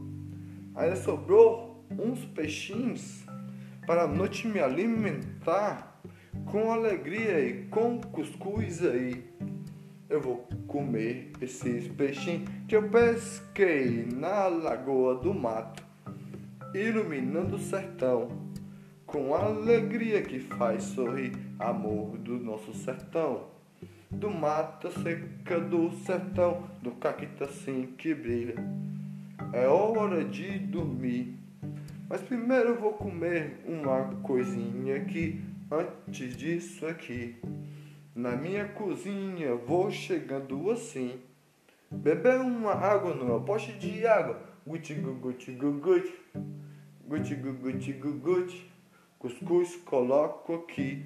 [0.73, 3.25] Ainda sobrou uns peixinhos
[3.85, 6.01] para a noite me alimentar
[6.45, 9.21] com alegria e com cuscuz aí.
[10.07, 15.90] Eu vou comer esses peixinhos que eu pesquei na lagoa do mato,
[16.73, 18.29] iluminando o sertão,
[19.05, 23.49] com alegria que faz sorrir amor do nosso sertão.
[24.09, 28.55] Do mata seca do sertão, do caquitacim que brilha.
[29.53, 31.41] É hora de dormir
[32.11, 35.39] mas primeiro vou comer uma coisinha aqui,
[35.71, 37.37] antes disso aqui.
[38.13, 41.21] Na minha cozinha vou chegando assim.
[41.89, 44.41] Beber uma água numa poste de água.
[44.67, 45.71] Guti guti guti.
[45.79, 46.20] Guti
[47.07, 47.35] guti
[47.93, 48.71] guti.
[49.19, 51.05] Cuscuz coloco aqui.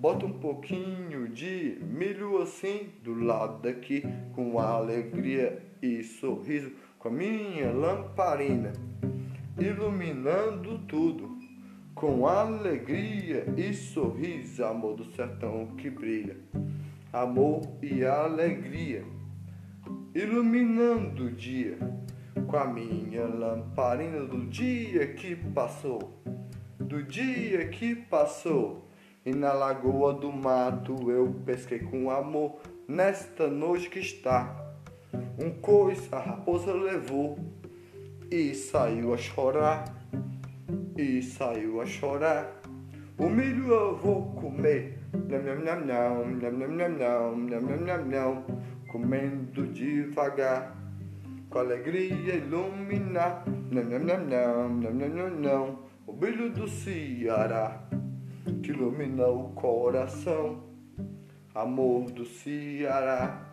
[0.00, 4.02] Bota um pouquinho de milho assim do lado daqui,
[4.34, 8.72] com alegria e sorriso, com a minha lamparina
[9.60, 11.36] iluminando tudo,
[11.94, 16.36] com alegria e sorriso, amor do sertão que brilha,
[17.12, 19.04] amor e alegria,
[20.14, 21.76] iluminando o dia,
[22.46, 26.22] com a minha lamparina do dia que passou,
[26.78, 28.88] do dia que passou.
[29.24, 34.56] E na lagoa do mato eu pesquei com amor nesta noite que está.
[35.38, 37.38] Um coice a raposa levou
[38.30, 39.84] e saiu a chorar,
[40.96, 42.60] e saiu a chorar.
[43.18, 48.06] O milho eu vou comer, nham, nham, nham, nham, nham, nham, nham, nham, nham, nham,
[48.06, 48.44] nham,
[48.88, 50.76] comendo devagar,
[51.50, 53.44] com alegria iluminar.
[53.70, 55.78] Não, não, não, não, não, não, não, não.
[56.06, 57.82] O brilho do Ceará
[58.62, 60.62] que ilumina o coração.
[61.54, 63.46] Amor do Ceará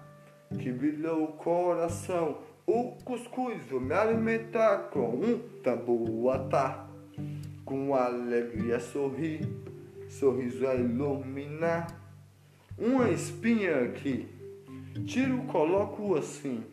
[0.60, 2.38] que brilha o coração.
[2.68, 6.88] O cuscuz vou me alimentar com um tabuatá.
[7.64, 9.42] Com alegria sorri,
[10.10, 11.88] sorriso a iluminar.
[12.78, 14.28] Uma espinha aqui,
[15.06, 16.64] tiro, coloco assim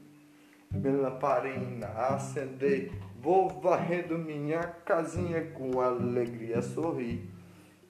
[0.75, 7.31] lamparina acender, vou varrendo minha casinha com alegria sorrir,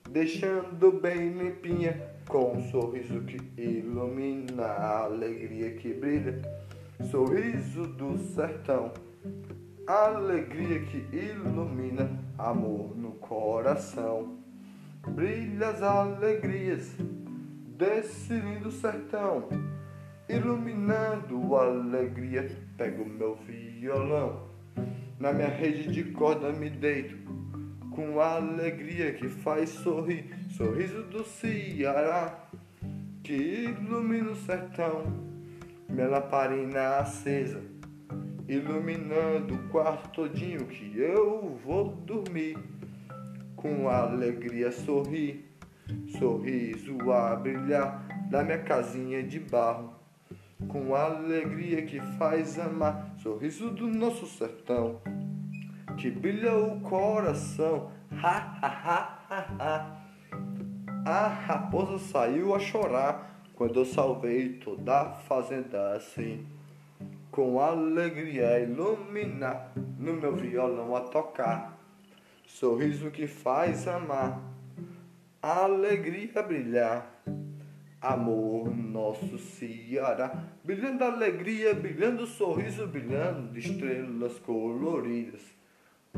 [0.09, 6.41] deixando bem limpinha, com um sorriso que ilumina, a alegria que brilha
[7.09, 8.91] sorriso do sertão,
[9.87, 14.37] alegria que ilumina, amor no coração.
[15.07, 16.95] Brilha as alegrias
[17.77, 19.49] desse lindo sertão,
[20.29, 22.49] iluminando a alegria.
[22.77, 24.47] Pego meu violão,
[25.19, 27.17] na minha rede de corda me deito,
[27.91, 32.49] com a alegria que faz sorrir, sorriso do Ceará,
[33.23, 35.33] que ilumina o sertão
[35.93, 37.61] minha lamparina acesa,
[38.47, 42.57] iluminando o quarto todinho que eu vou dormir.
[43.55, 45.45] Com alegria sorrir,
[46.17, 49.93] sorriso a brilhar da minha casinha de barro.
[50.67, 55.01] Com alegria que faz amar, sorriso do nosso sertão,
[55.97, 57.91] que brilha o coração.
[58.11, 60.03] Ha, ha, ha, ha, ha.
[61.05, 66.45] A raposa saiu a chorar quando eu salvei toda a fazenda assim,
[67.29, 71.77] com alegria iluminar, no meu violão a tocar,
[72.45, 74.39] sorriso que faz amar,
[75.41, 77.12] alegria brilhar,
[78.03, 85.41] amor nosso Ceará, brilhando alegria, brilhando sorriso, brilhando estrelas coloridas,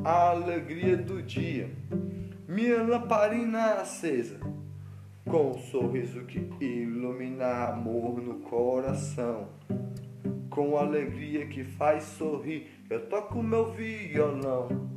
[0.04, 1.70] a alegria do dia,
[2.48, 4.40] minha lamparina acesa.
[5.26, 9.48] Com um sorriso que ilumina amor no coração,
[10.50, 14.90] com alegria que faz sorrir, eu toco meu violão.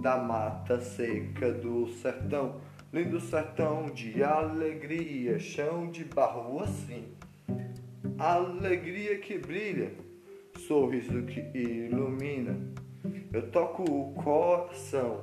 [0.00, 2.60] Da mata seca do sertão,
[2.92, 7.04] lindo sertão de alegria, chão de barro assim,
[8.18, 9.92] alegria que brilha,
[10.66, 12.58] sorriso que ilumina.
[13.32, 15.20] Eu toco o coração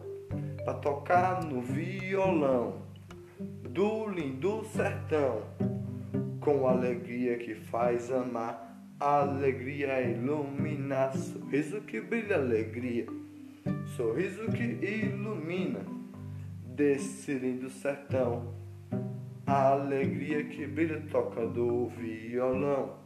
[0.64, 2.82] para tocar no violão
[3.70, 5.44] do lindo sertão,
[6.40, 13.06] com alegria que faz amar, alegria ilumina, sorriso que brilha alegria,
[13.98, 15.97] sorriso que ilumina,
[16.78, 18.54] desse lindo sertão,
[19.48, 22.98] a alegria que brilha toca do violão.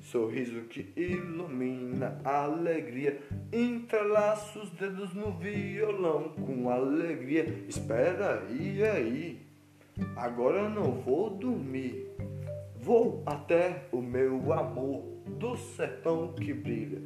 [0.00, 3.20] Sorriso que ilumina a alegria,
[3.52, 7.64] entrelaça os dedos no violão com alegria.
[7.68, 9.40] Espera aí, aí.
[10.16, 12.06] Agora não vou dormir.
[12.76, 17.02] Vou até o meu amor do sertão que brilha,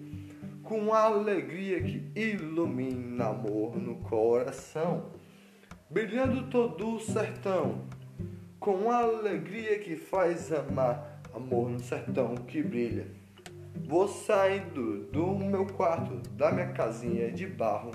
[0.62, 5.13] com alegria que ilumina amor no coração,
[5.94, 7.86] brilhando todo o sertão,
[8.58, 13.06] com alegria que faz amar amor no sertão que brilha.
[13.86, 17.92] Vou saindo do meu quarto, da minha casinha de barro,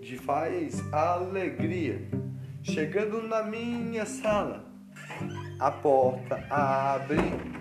[0.00, 2.08] de faz alegria
[2.62, 4.66] Chegando na minha sala,
[5.58, 7.16] a porta abre,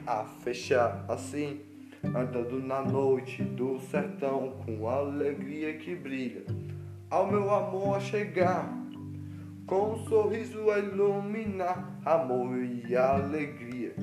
[0.06, 1.62] a fechar assim,
[2.04, 6.44] andando na noite do sertão com alegria que brilha.
[7.10, 8.70] Ao meu amor a chegar,
[9.70, 13.94] com um sorriso a iluminar, amor e alegria,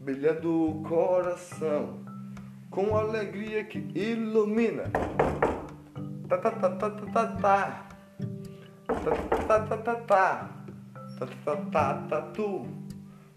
[0.00, 2.04] brilhando o coração,
[2.70, 4.84] com alegria que ilumina.
[6.28, 7.88] Tá, tá, tá, tá, tá, tá, tá
[8.86, 12.64] tá, tá, tá, tá, tá, tá, tá, tá, tu.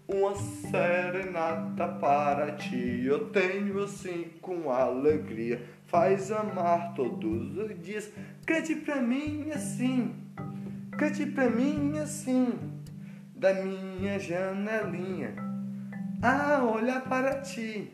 [0.06, 5.60] Uma serenata para ti, eu tenho assim com alegria.
[5.86, 8.12] Faz amar todos os dias,
[8.46, 10.25] cante pra mim assim,
[10.96, 12.58] cante pra mim assim,
[13.34, 15.34] da minha janelinha.
[16.22, 17.92] A olhar para ti,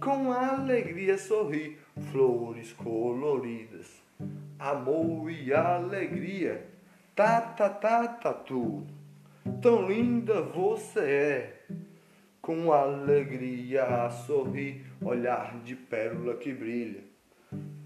[0.00, 1.78] com alegria sorrir,
[2.10, 4.02] flores coloridas,
[4.58, 6.76] amor e alegria
[7.16, 8.86] Tá, tá, tá, tatu.
[9.62, 11.62] Tão linda você é.
[12.42, 17.05] Com alegria a sorrir, olhar de pérola que brilha.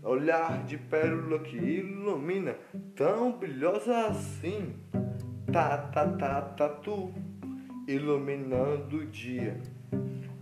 [0.03, 2.57] Olhar de pérola que ilumina,
[2.97, 4.75] tão brilhosa assim.
[5.53, 7.13] Tá, tá, tá, tá, tu,
[7.87, 9.61] iluminando o dia.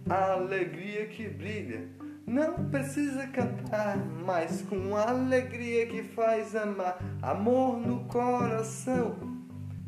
[0.08, 1.88] A alegria que brilha,
[2.26, 9.16] não precisa cantar, mas com alegria que faz amar, amor no coração.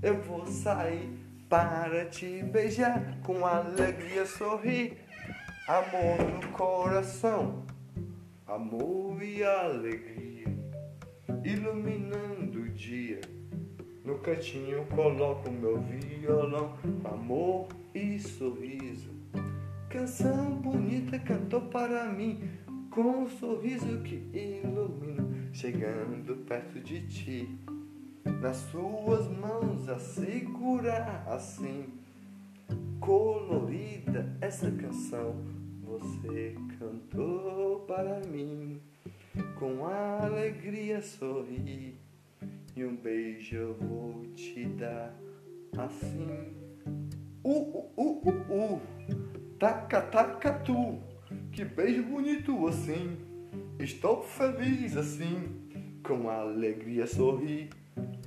[0.02, 1.08] Eu vou sair
[1.48, 4.96] para te beijar, com alegria sorrir,
[5.68, 7.69] amor no coração
[8.50, 10.48] amor e alegria,
[11.44, 13.20] iluminando o dia.
[14.04, 19.10] No cantinho coloco meu violão, amor e sorriso.
[19.88, 22.50] Canção bonita cantou para mim,
[22.90, 27.56] com um sorriso que ilumina, chegando perto de ti.
[28.40, 31.86] Nas suas mãos a segurar assim,
[32.98, 35.36] colorida essa canção
[35.84, 38.80] você cantou para mim,
[39.58, 42.00] com alegria sorri,
[42.74, 45.14] e um beijo eu vou te dar
[45.76, 46.54] assim.
[47.44, 48.80] Uh, uh, uh, uh,
[49.58, 50.98] taca, taca tu,
[51.52, 53.18] que beijo bonito assim.
[53.78, 55.68] Estou feliz assim,
[56.02, 57.68] com alegria sorri,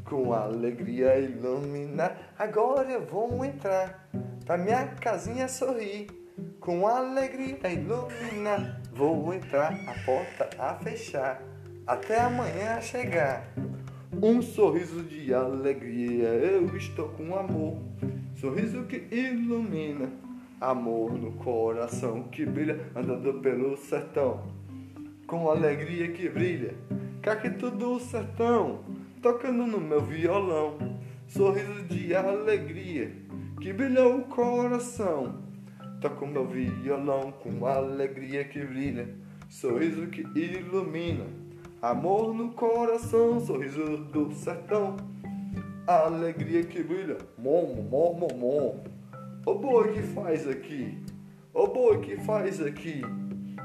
[0.06, 2.36] com alegria iluminar.
[2.38, 4.08] Agora eu vou entrar
[4.46, 6.23] pra minha casinha sorrir
[6.60, 11.42] com alegria ilumina, vou entrar, a porta a fechar,
[11.86, 13.54] até amanhã chegar.
[14.22, 17.78] Um sorriso de alegria, eu estou com amor,
[18.36, 20.10] sorriso que ilumina,
[20.62, 24.44] amor no coração que brilha, andando pelo sertão,
[25.28, 26.76] com alegria que brilha,
[27.22, 28.86] caqueto do sertão,
[29.22, 30.78] tocando no meu violão,
[31.28, 33.12] sorriso de alegria
[33.60, 35.53] que brilha o coração
[36.04, 39.08] Toco meu violão com alegria que brilha,
[39.48, 41.24] sorriso que ilumina,
[41.82, 44.98] amor no coração, sorriso do sertão,
[45.88, 48.84] alegria que brilha, mom, mom, mom, mom.
[49.46, 50.98] O boi que faz aqui,
[51.54, 53.02] o boi que faz aqui,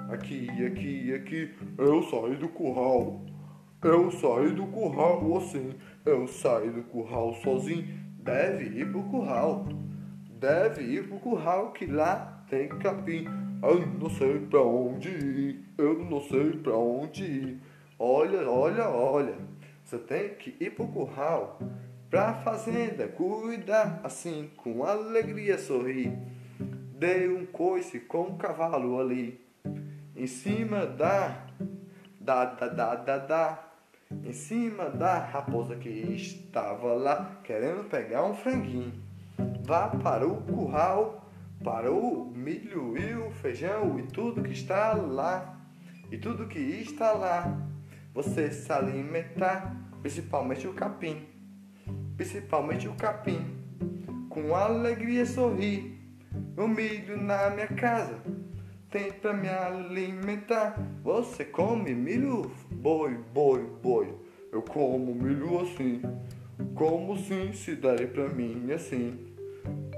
[0.08, 3.20] aqui, aqui, aqui, eu saí do curral.
[3.82, 5.74] Eu saí do curral assim,
[6.06, 7.84] eu saí do curral sozinho,
[8.22, 9.66] deve ir pro curral
[10.38, 13.26] deve ir pro curral que lá tem capim.
[13.62, 17.60] Eu não sei pra onde ir, eu não sei pra onde ir.
[17.98, 19.34] Olha, olha, olha,
[19.84, 21.58] você tem que ir pro curral,
[22.08, 26.16] pra fazenda, cuidar assim, com alegria sorrir.
[26.96, 29.40] Dei um coice com um cavalo ali,
[30.16, 31.46] em cima da,
[32.20, 33.64] da, da, da, da, da,
[34.24, 39.07] em cima da raposa que estava lá, querendo pegar um franguinho
[39.68, 41.30] vá para o curral,
[41.62, 45.60] para o milho e o feijão e tudo que está lá,
[46.10, 47.68] e tudo que está lá,
[48.14, 51.26] você se alimentar, principalmente o capim,
[52.16, 53.44] principalmente o capim,
[54.30, 56.00] com alegria sorrir,
[56.56, 58.22] o milho na minha casa,
[58.90, 64.14] tem para me alimentar, você come milho, boi, boi, boi,
[64.50, 66.00] eu como milho assim,
[66.74, 69.27] como sim se der para mim assim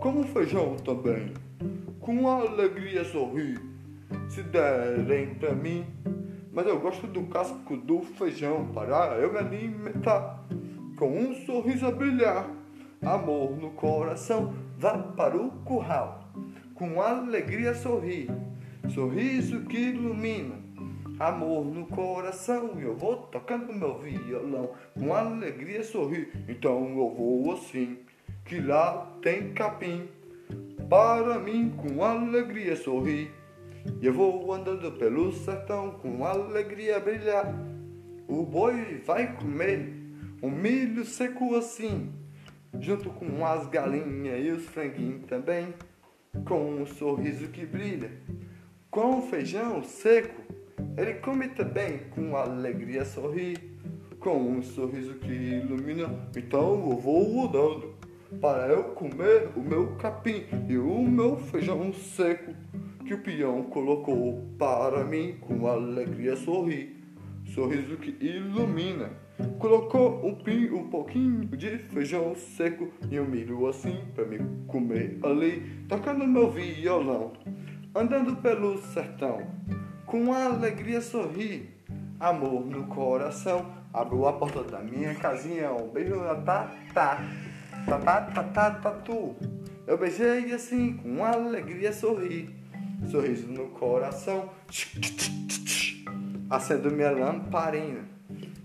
[0.00, 1.34] como feijão também,
[2.00, 3.60] com alegria sorrir,
[4.28, 5.84] se derem pra mim.
[6.52, 10.44] Mas eu gosto do casco do feijão para eu me alimentar,
[10.96, 12.48] com um sorriso a brilhar,
[13.02, 16.28] amor no coração, vá para o curral,
[16.74, 18.30] com alegria sorrir,
[18.88, 20.56] sorriso que ilumina,
[21.18, 27.98] amor no coração, eu vou tocando meu violão, com alegria sorrir, então eu vou assim
[28.50, 30.08] que lá tem capim.
[30.88, 33.30] Para mim, com alegria sorri.
[34.02, 37.46] E eu vou andando pelo sertão com alegria brilhar.
[38.26, 39.94] O boi vai comer
[40.42, 42.12] um milho seco assim,
[42.80, 45.72] junto com as galinhas e os franguinhos também,
[46.44, 48.10] com um sorriso que brilha.
[48.90, 50.42] Com feijão seco,
[50.96, 53.78] ele come também com alegria sorrir,
[54.18, 56.28] com um sorriso que ilumina.
[56.36, 57.99] Então eu vou andando
[58.38, 62.54] para eu comer o meu capim e o meu feijão seco
[63.04, 66.96] que o peão colocou para mim com alegria sorrir,
[67.46, 69.10] sorriso que ilumina.
[69.58, 75.18] Colocou um, pin, um pouquinho de feijão seco e um milho assim para me comer
[75.24, 77.32] ali, tocando meu violão,
[77.94, 79.40] andando pelo sertão,
[80.06, 81.68] com alegria sorrir,
[82.20, 83.80] amor no coração.
[83.92, 87.24] Abriu a porta da minha casinha, um beijo na tá, tá.
[87.90, 89.34] Tatá, tatá, tatu.
[89.84, 92.48] Eu beijei assim, com alegria sorri.
[93.10, 94.48] Sorriso no coração.
[96.48, 98.04] acendo minha lamparina,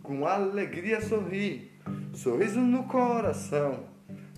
[0.04, 1.72] com alegria sorri,
[2.14, 3.86] sorriso no coração,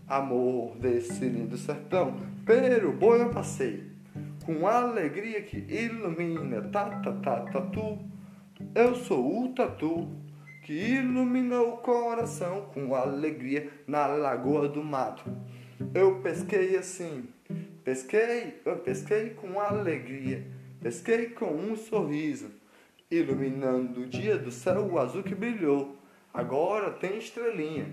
[0.08, 2.16] amor desse lindo sertão,
[2.46, 3.92] pelo boi eu passei,
[4.46, 8.00] com alegria que ilumina, ta ta tatu,
[8.74, 10.10] eu sou o tatu,
[10.68, 15.24] que ilumina o coração com alegria na lagoa do mato.
[15.94, 17.24] Eu pesquei assim,
[17.86, 20.46] pesquei, eu pesquei com alegria,
[20.82, 22.52] pesquei com um sorriso
[23.10, 25.96] iluminando o dia do céu azul que brilhou.
[26.34, 27.86] Agora tem estrelinha,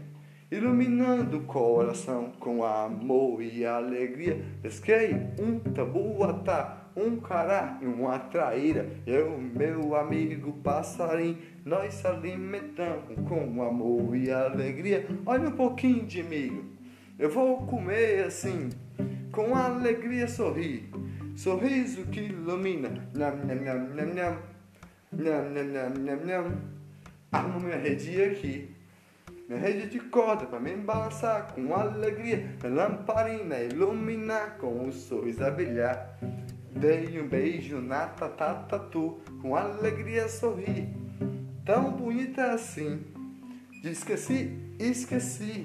[0.51, 4.45] iluminando o coração com amor e alegria.
[4.61, 8.91] Pesquei um tabuatá, um cará e uma traíra.
[9.07, 15.07] Eu, meu amigo passarinho, nós se alimentamos com amor e alegria.
[15.25, 16.65] Olha um pouquinho de milho,
[17.19, 18.69] eu vou comer assim,
[19.33, 20.91] com alegria sorrir.
[21.37, 23.09] Sorriso que ilumina.
[23.15, 24.39] Nham, nham, nham, nham, nham.
[25.13, 26.61] Nham, nham, nham, nham, nham.
[27.33, 28.77] Armo minha rede aqui.
[29.49, 32.57] Minha rede de corda para me balançar com alegria.
[32.63, 36.19] Minha lamparina iluminar com o sorriso a brilhar.
[36.71, 41.04] Dei um beijo na tatatatu, com alegria sorri.
[41.65, 43.01] Tão bonita assim.
[43.83, 45.65] Esqueci, esqueci.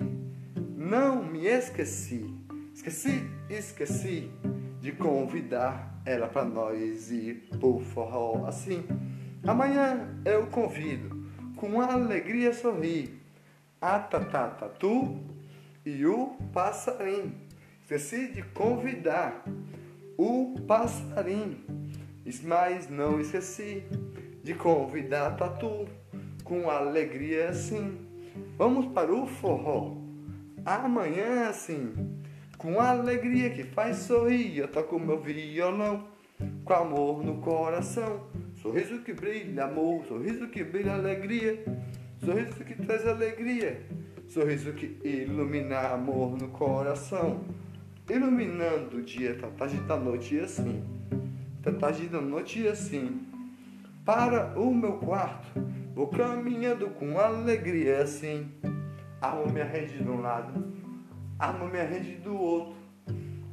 [0.77, 2.25] Não me esqueci.
[2.73, 4.31] Esqueci, esqueci
[4.79, 8.85] de convidar ela para nós ir pro forró assim.
[9.45, 11.27] Amanhã eu convido,
[11.57, 13.21] com alegria sorrir,
[13.81, 15.19] a tatatatu
[15.85, 17.35] e o passarinho.
[17.81, 19.43] Esqueci de convidar
[20.17, 21.57] o passarinho,
[22.43, 23.83] mas não esqueci
[24.43, 25.87] de convidar tatu,
[26.43, 27.97] com alegria sim.
[28.57, 29.97] Vamos para o forró,
[30.65, 31.93] amanhã sim,
[32.57, 36.07] com alegria que faz sorrir, eu toco meu violão,
[36.63, 38.27] com amor no coração.
[38.55, 41.63] Sorriso que brilha amor, sorriso que brilha alegria,
[42.17, 43.81] sorriso que traz alegria,
[44.27, 47.45] sorriso que ilumina amor no coração,
[48.09, 50.83] iluminando o dia, tá tarde da noite assim,
[51.63, 53.28] tá tarde da noite assim.
[54.09, 58.51] Para o meu quarto, vou caminhando com alegria assim.
[59.21, 60.73] Armo minha rede de um lado,
[61.37, 62.73] armo minha rede do outro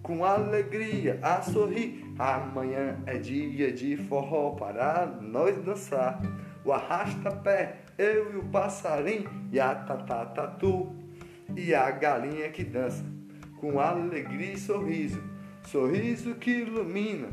[0.02, 2.10] com alegria a sorrir.
[2.18, 6.22] Amanhã é dia de forró para nós dançar.
[6.64, 10.90] O arrasta-pé, eu e o passarinho, e a tatatatu,
[11.54, 13.04] e a galinha que dança,
[13.60, 15.22] com alegria e sorriso,
[15.64, 17.28] sorriso que ilumina,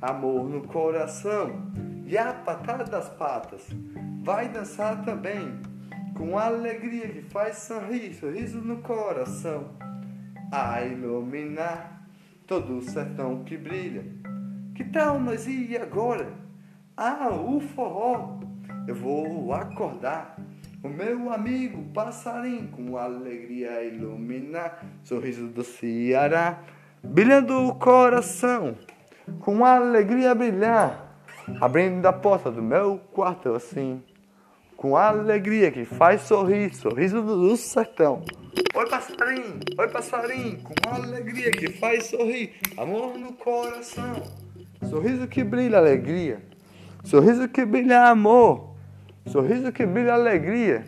[0.00, 1.66] amor no coração,
[2.08, 3.66] e a patada das patas,
[4.22, 5.60] vai dançar também,
[6.16, 9.68] com alegria que faz sorrir, sorriso no coração,
[10.50, 12.08] a iluminar
[12.46, 14.04] todo o sertão que brilha.
[14.74, 16.32] Que tal nós ir agora?
[16.96, 18.40] Ah, o forró!
[18.86, 20.34] Eu vou acordar
[20.82, 26.62] o meu amigo passarinho com alegria iluminar, sorriso do Ceará,
[27.04, 28.76] brilhando o coração,
[29.40, 31.07] com alegria brilhar,
[31.60, 34.02] abrindo a porta do meu quarto assim,
[34.76, 38.22] com alegria que faz sorrir, sorriso do sertão.
[38.74, 44.22] Oi, passarinho, oi, passarinho, com uma alegria que faz sorrir, amor no coração.
[44.88, 46.40] Sorriso que brilha alegria,
[47.02, 48.74] sorriso que brilha amor,
[49.26, 50.84] sorriso que brilha alegria.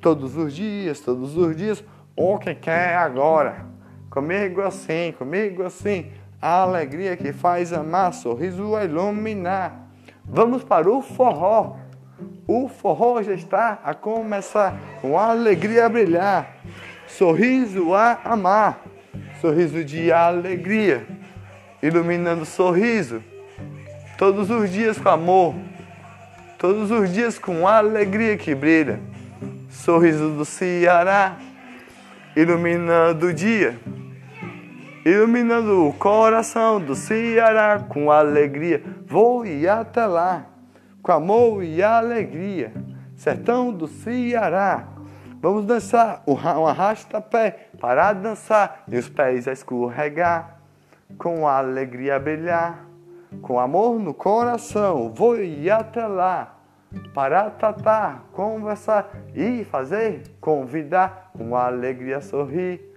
[0.00, 1.84] Todos os dias, todos os dias,
[2.16, 3.66] o que quer agora.
[4.08, 9.87] Comigo assim, comigo assim, a alegria que faz amar, sorriso a iluminar.
[10.28, 11.76] Vamos para o forró.
[12.46, 16.56] O forró já está a começar, com alegria a brilhar.
[17.06, 18.82] Sorriso a amar,
[19.40, 21.06] sorriso de alegria,
[21.82, 23.22] iluminando o sorriso,
[24.18, 25.54] todos os dias com amor,
[26.58, 29.00] todos os dias com alegria que brilha,
[29.70, 31.36] sorriso do Ceará,
[32.36, 33.78] iluminando o dia,
[35.08, 40.44] iluminando o coração do Ceará com alegria, vou ir até lá,
[41.02, 42.72] com amor e alegria,
[43.16, 44.86] sertão do Ceará.
[45.40, 50.58] Vamos dançar um arrasta-pé para dançar e os pés a escorregar,
[51.16, 52.84] com alegria brilhar,
[53.40, 55.10] com amor no coração.
[55.14, 56.56] Vou ir até lá
[57.14, 62.87] para tratar, conversar e fazer, convidar, com alegria sorrir,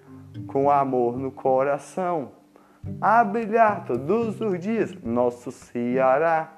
[0.47, 2.31] com amor no coração.
[2.99, 6.53] A brilhar todos os dias, nosso Ceará.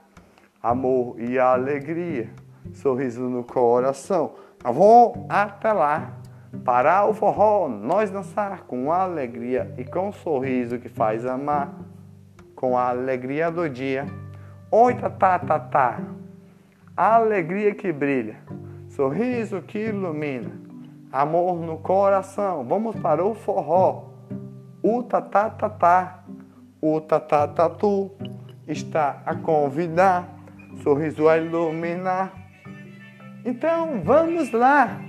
[0.62, 2.30] Amor e alegria,
[2.74, 4.36] sorriso no coração.
[4.64, 6.14] Vou até lá
[6.64, 11.74] para o forró nós dançar com alegria e com sorriso que faz amar,
[12.56, 14.06] com a alegria do dia.
[14.72, 16.00] Oi, tá, tá, tá, tá.
[16.96, 18.38] alegria que brilha,
[18.88, 20.52] sorriso que ilumina,
[21.14, 22.66] amor no coração.
[22.68, 24.06] Vamos para o forró.
[24.82, 26.24] O tatatatá,
[26.82, 28.12] o tatatatu
[28.68, 30.28] está a convidar,
[30.82, 32.34] sorriso a iluminar.
[33.46, 35.00] Então vamos lá.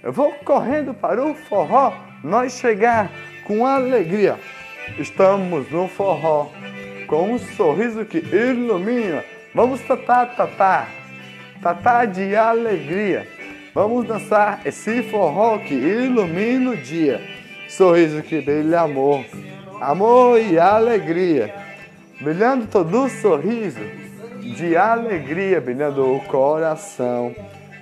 [0.00, 1.92] Eu vou correndo para o forró,
[2.22, 3.10] nós chegar
[3.44, 4.38] com alegria.
[4.96, 6.46] Estamos no forró,
[7.08, 9.24] com um sorriso que ilumina.
[9.54, 10.86] Vamos tatá, tatá,
[11.60, 13.37] tatá de alegria.
[13.74, 17.20] Vamos dançar esse forró que ilumina o dia.
[17.68, 19.24] Sorriso que brilha amor,
[19.80, 21.54] amor e alegria.
[22.20, 23.80] Brilhando todo o sorriso
[24.40, 27.34] de alegria, brilhando o coração.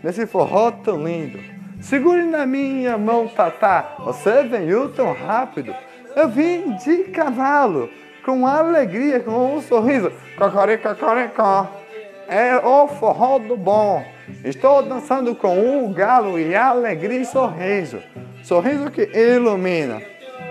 [0.03, 1.39] Nesse forró tão lindo.
[1.81, 3.97] Segure na minha mão, Tatá.
[4.01, 5.75] Você veio tão rápido.
[6.15, 7.89] Eu vim de cavalo,
[8.25, 10.11] com alegria, com um sorriso.
[10.37, 11.86] Cocoricó, cocoricó.
[12.29, 14.03] É o forró do bom.
[14.45, 18.01] Estou dançando com o galo e alegria e sorriso.
[18.43, 20.03] Sorriso que ilumina.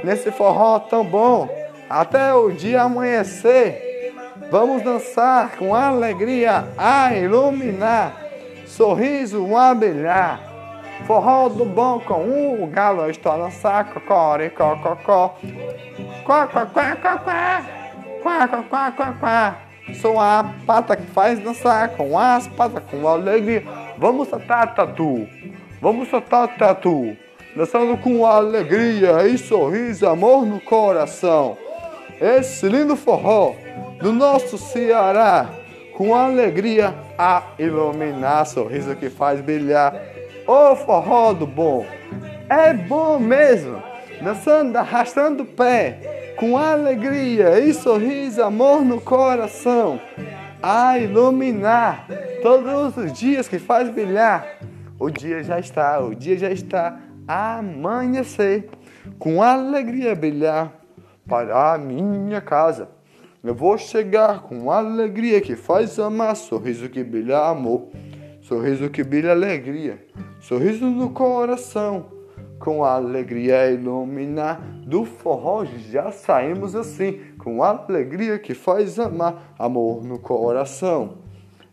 [0.03, 1.49] Nesse forró tão bom,
[1.89, 4.13] até o dia amanhecer.
[4.51, 8.15] Vamos dançar com alegria a iluminar.
[8.65, 10.39] Sorriso a brilhar.
[11.05, 13.93] Forró do bom com o galo, estou a dançar.
[13.93, 15.38] Cocoricó, cocó.
[16.23, 17.61] Quá, quá, quá, quá, quá.
[18.23, 19.64] Quá, quá, quá, quá, quá.
[19.93, 23.63] Sou a pata que faz dançar com as patas, com alegria.
[23.97, 25.27] Vamos soltar tatu,
[25.79, 27.15] vamos soltar tatu.
[27.55, 31.57] Dançando com alegria e sorriso, amor no coração.
[32.19, 33.53] Esse lindo forró
[34.01, 35.49] do nosso Ceará,
[35.95, 39.95] com alegria a iluminar, sorriso que faz brilhar.
[40.47, 41.86] Ô forró do bom,
[42.49, 43.81] é bom mesmo,
[44.21, 49.99] dançando, arrastando o pé com alegria e sorriso, amor no coração,
[50.61, 52.07] a iluminar
[52.41, 54.59] todos os dias que faz brilhar.
[54.99, 58.69] O dia já está, o dia já está a amanhecer,
[59.17, 60.73] com alegria brilhar
[61.27, 62.89] para a minha casa.
[63.43, 67.89] Eu vou chegar com alegria que faz amar, sorriso que brilha amor,
[68.41, 70.03] sorriso que brilha alegria,
[70.39, 72.14] sorriso no coração
[72.60, 80.20] com alegria iluminar do forró já saímos assim, com alegria que faz amar, amor no
[80.20, 81.18] coração.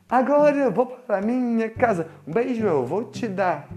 [0.08, 3.68] Agora eu vou para minha casa, um beijo eu vou te dar.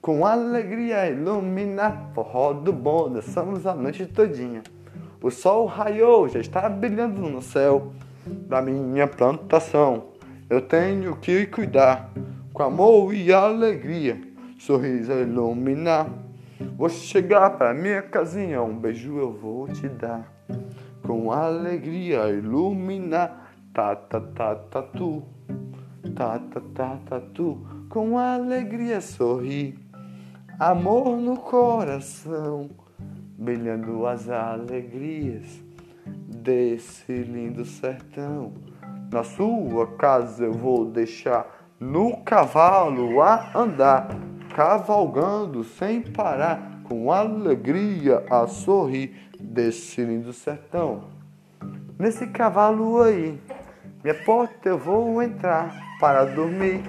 [0.00, 4.62] Com alegria iluminar, forró do bom, dançamos a noite todinha.
[5.22, 7.92] O sol raiou, já está brilhando no céu
[8.26, 10.04] da minha plantação.
[10.48, 12.10] Eu tenho que cuidar
[12.52, 14.20] com amor e alegria,
[14.58, 16.08] sorriso iluminar.
[16.76, 20.30] Vou chegar pra minha casinha, um beijo eu vou te dar.
[21.02, 25.22] Com alegria iluminar, tá, tá, tu.
[26.14, 26.38] Tá,
[27.06, 27.66] tá, tu.
[27.88, 29.78] Com alegria sorrir.
[30.58, 32.70] Amor no coração,
[33.38, 35.62] brilhando as alegrias
[36.06, 38.52] desse lindo sertão.
[39.10, 41.46] Na sua casa eu vou deixar
[41.80, 44.08] no cavalo a andar
[44.60, 51.04] cavalgando sem parar, com alegria a sorrir desse lindo sertão.
[51.98, 53.40] Nesse cavalo aí,
[54.04, 56.82] minha porta eu vou entrar para dormir.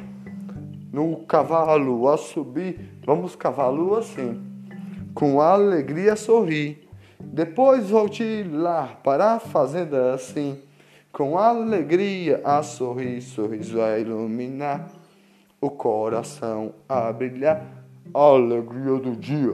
[0.91, 4.43] No cavalo a subir, vamos cavalo assim,
[5.13, 6.89] com alegria sorrir.
[7.21, 10.59] Depois volte lá para a fazenda assim,
[11.09, 15.00] com alegria a sorrir, sorriso a iluminar
[15.61, 17.63] o coração a brilhar,
[18.11, 19.53] a alegria do dia.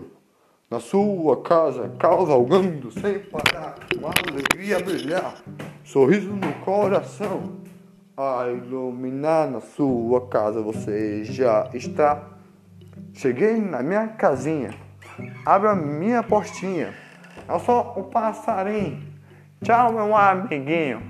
[0.72, 5.36] Na sua casa, cavalgando sem parar, uma alegria a brilhar,
[5.84, 7.58] sorriso no coração,
[8.16, 10.62] a iluminar na sua casa.
[10.62, 12.24] Você já está.
[13.14, 14.74] Cheguei na minha casinha,
[15.45, 16.93] abra minha portinha.
[17.47, 19.03] Eu sou o passarinho.
[19.62, 21.01] Tchau, meu amiguinho.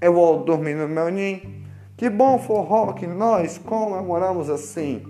[0.00, 1.57] Eu vou dormir no meu ninho.
[1.98, 5.02] Que bom forró que nós comemoramos assim,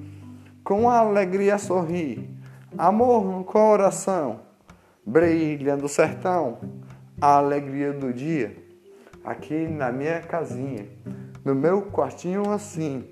[0.64, 2.30] com alegria sorrir,
[2.78, 4.40] amor no coração,
[5.04, 6.56] brilha no sertão,
[7.20, 8.56] a alegria do dia,
[9.22, 10.86] aqui na minha casinha,
[11.44, 13.04] no meu quartinho assim,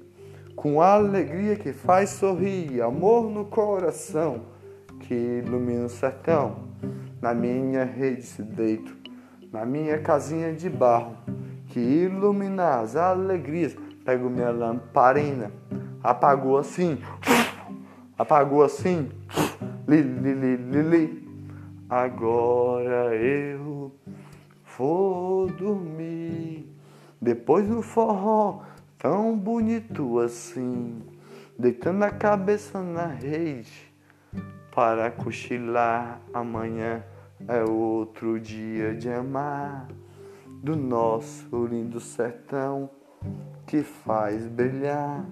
[0.54, 4.40] com alegria que faz sorrir, amor no coração,
[5.00, 6.70] que ilumina o sertão,
[7.20, 8.96] na minha rede se deito,
[9.52, 11.14] na minha casinha de barro
[11.76, 13.76] que ilumina as alegrias.
[14.02, 15.52] Pego minha lamparina,
[16.02, 16.98] apagou assim,
[18.16, 19.10] apagou assim,
[19.86, 21.28] li, li, li, li, li.
[21.86, 23.92] Agora eu
[24.78, 26.66] vou dormir.
[27.20, 28.62] Depois do forró,
[28.96, 31.02] tão bonito assim,
[31.58, 33.92] deitando a cabeça na rede
[34.74, 36.22] para cochilar.
[36.32, 37.04] Amanhã
[37.46, 39.88] é outro dia de amar
[40.66, 42.90] do nosso lindo sertão
[43.68, 45.24] que faz brilhar.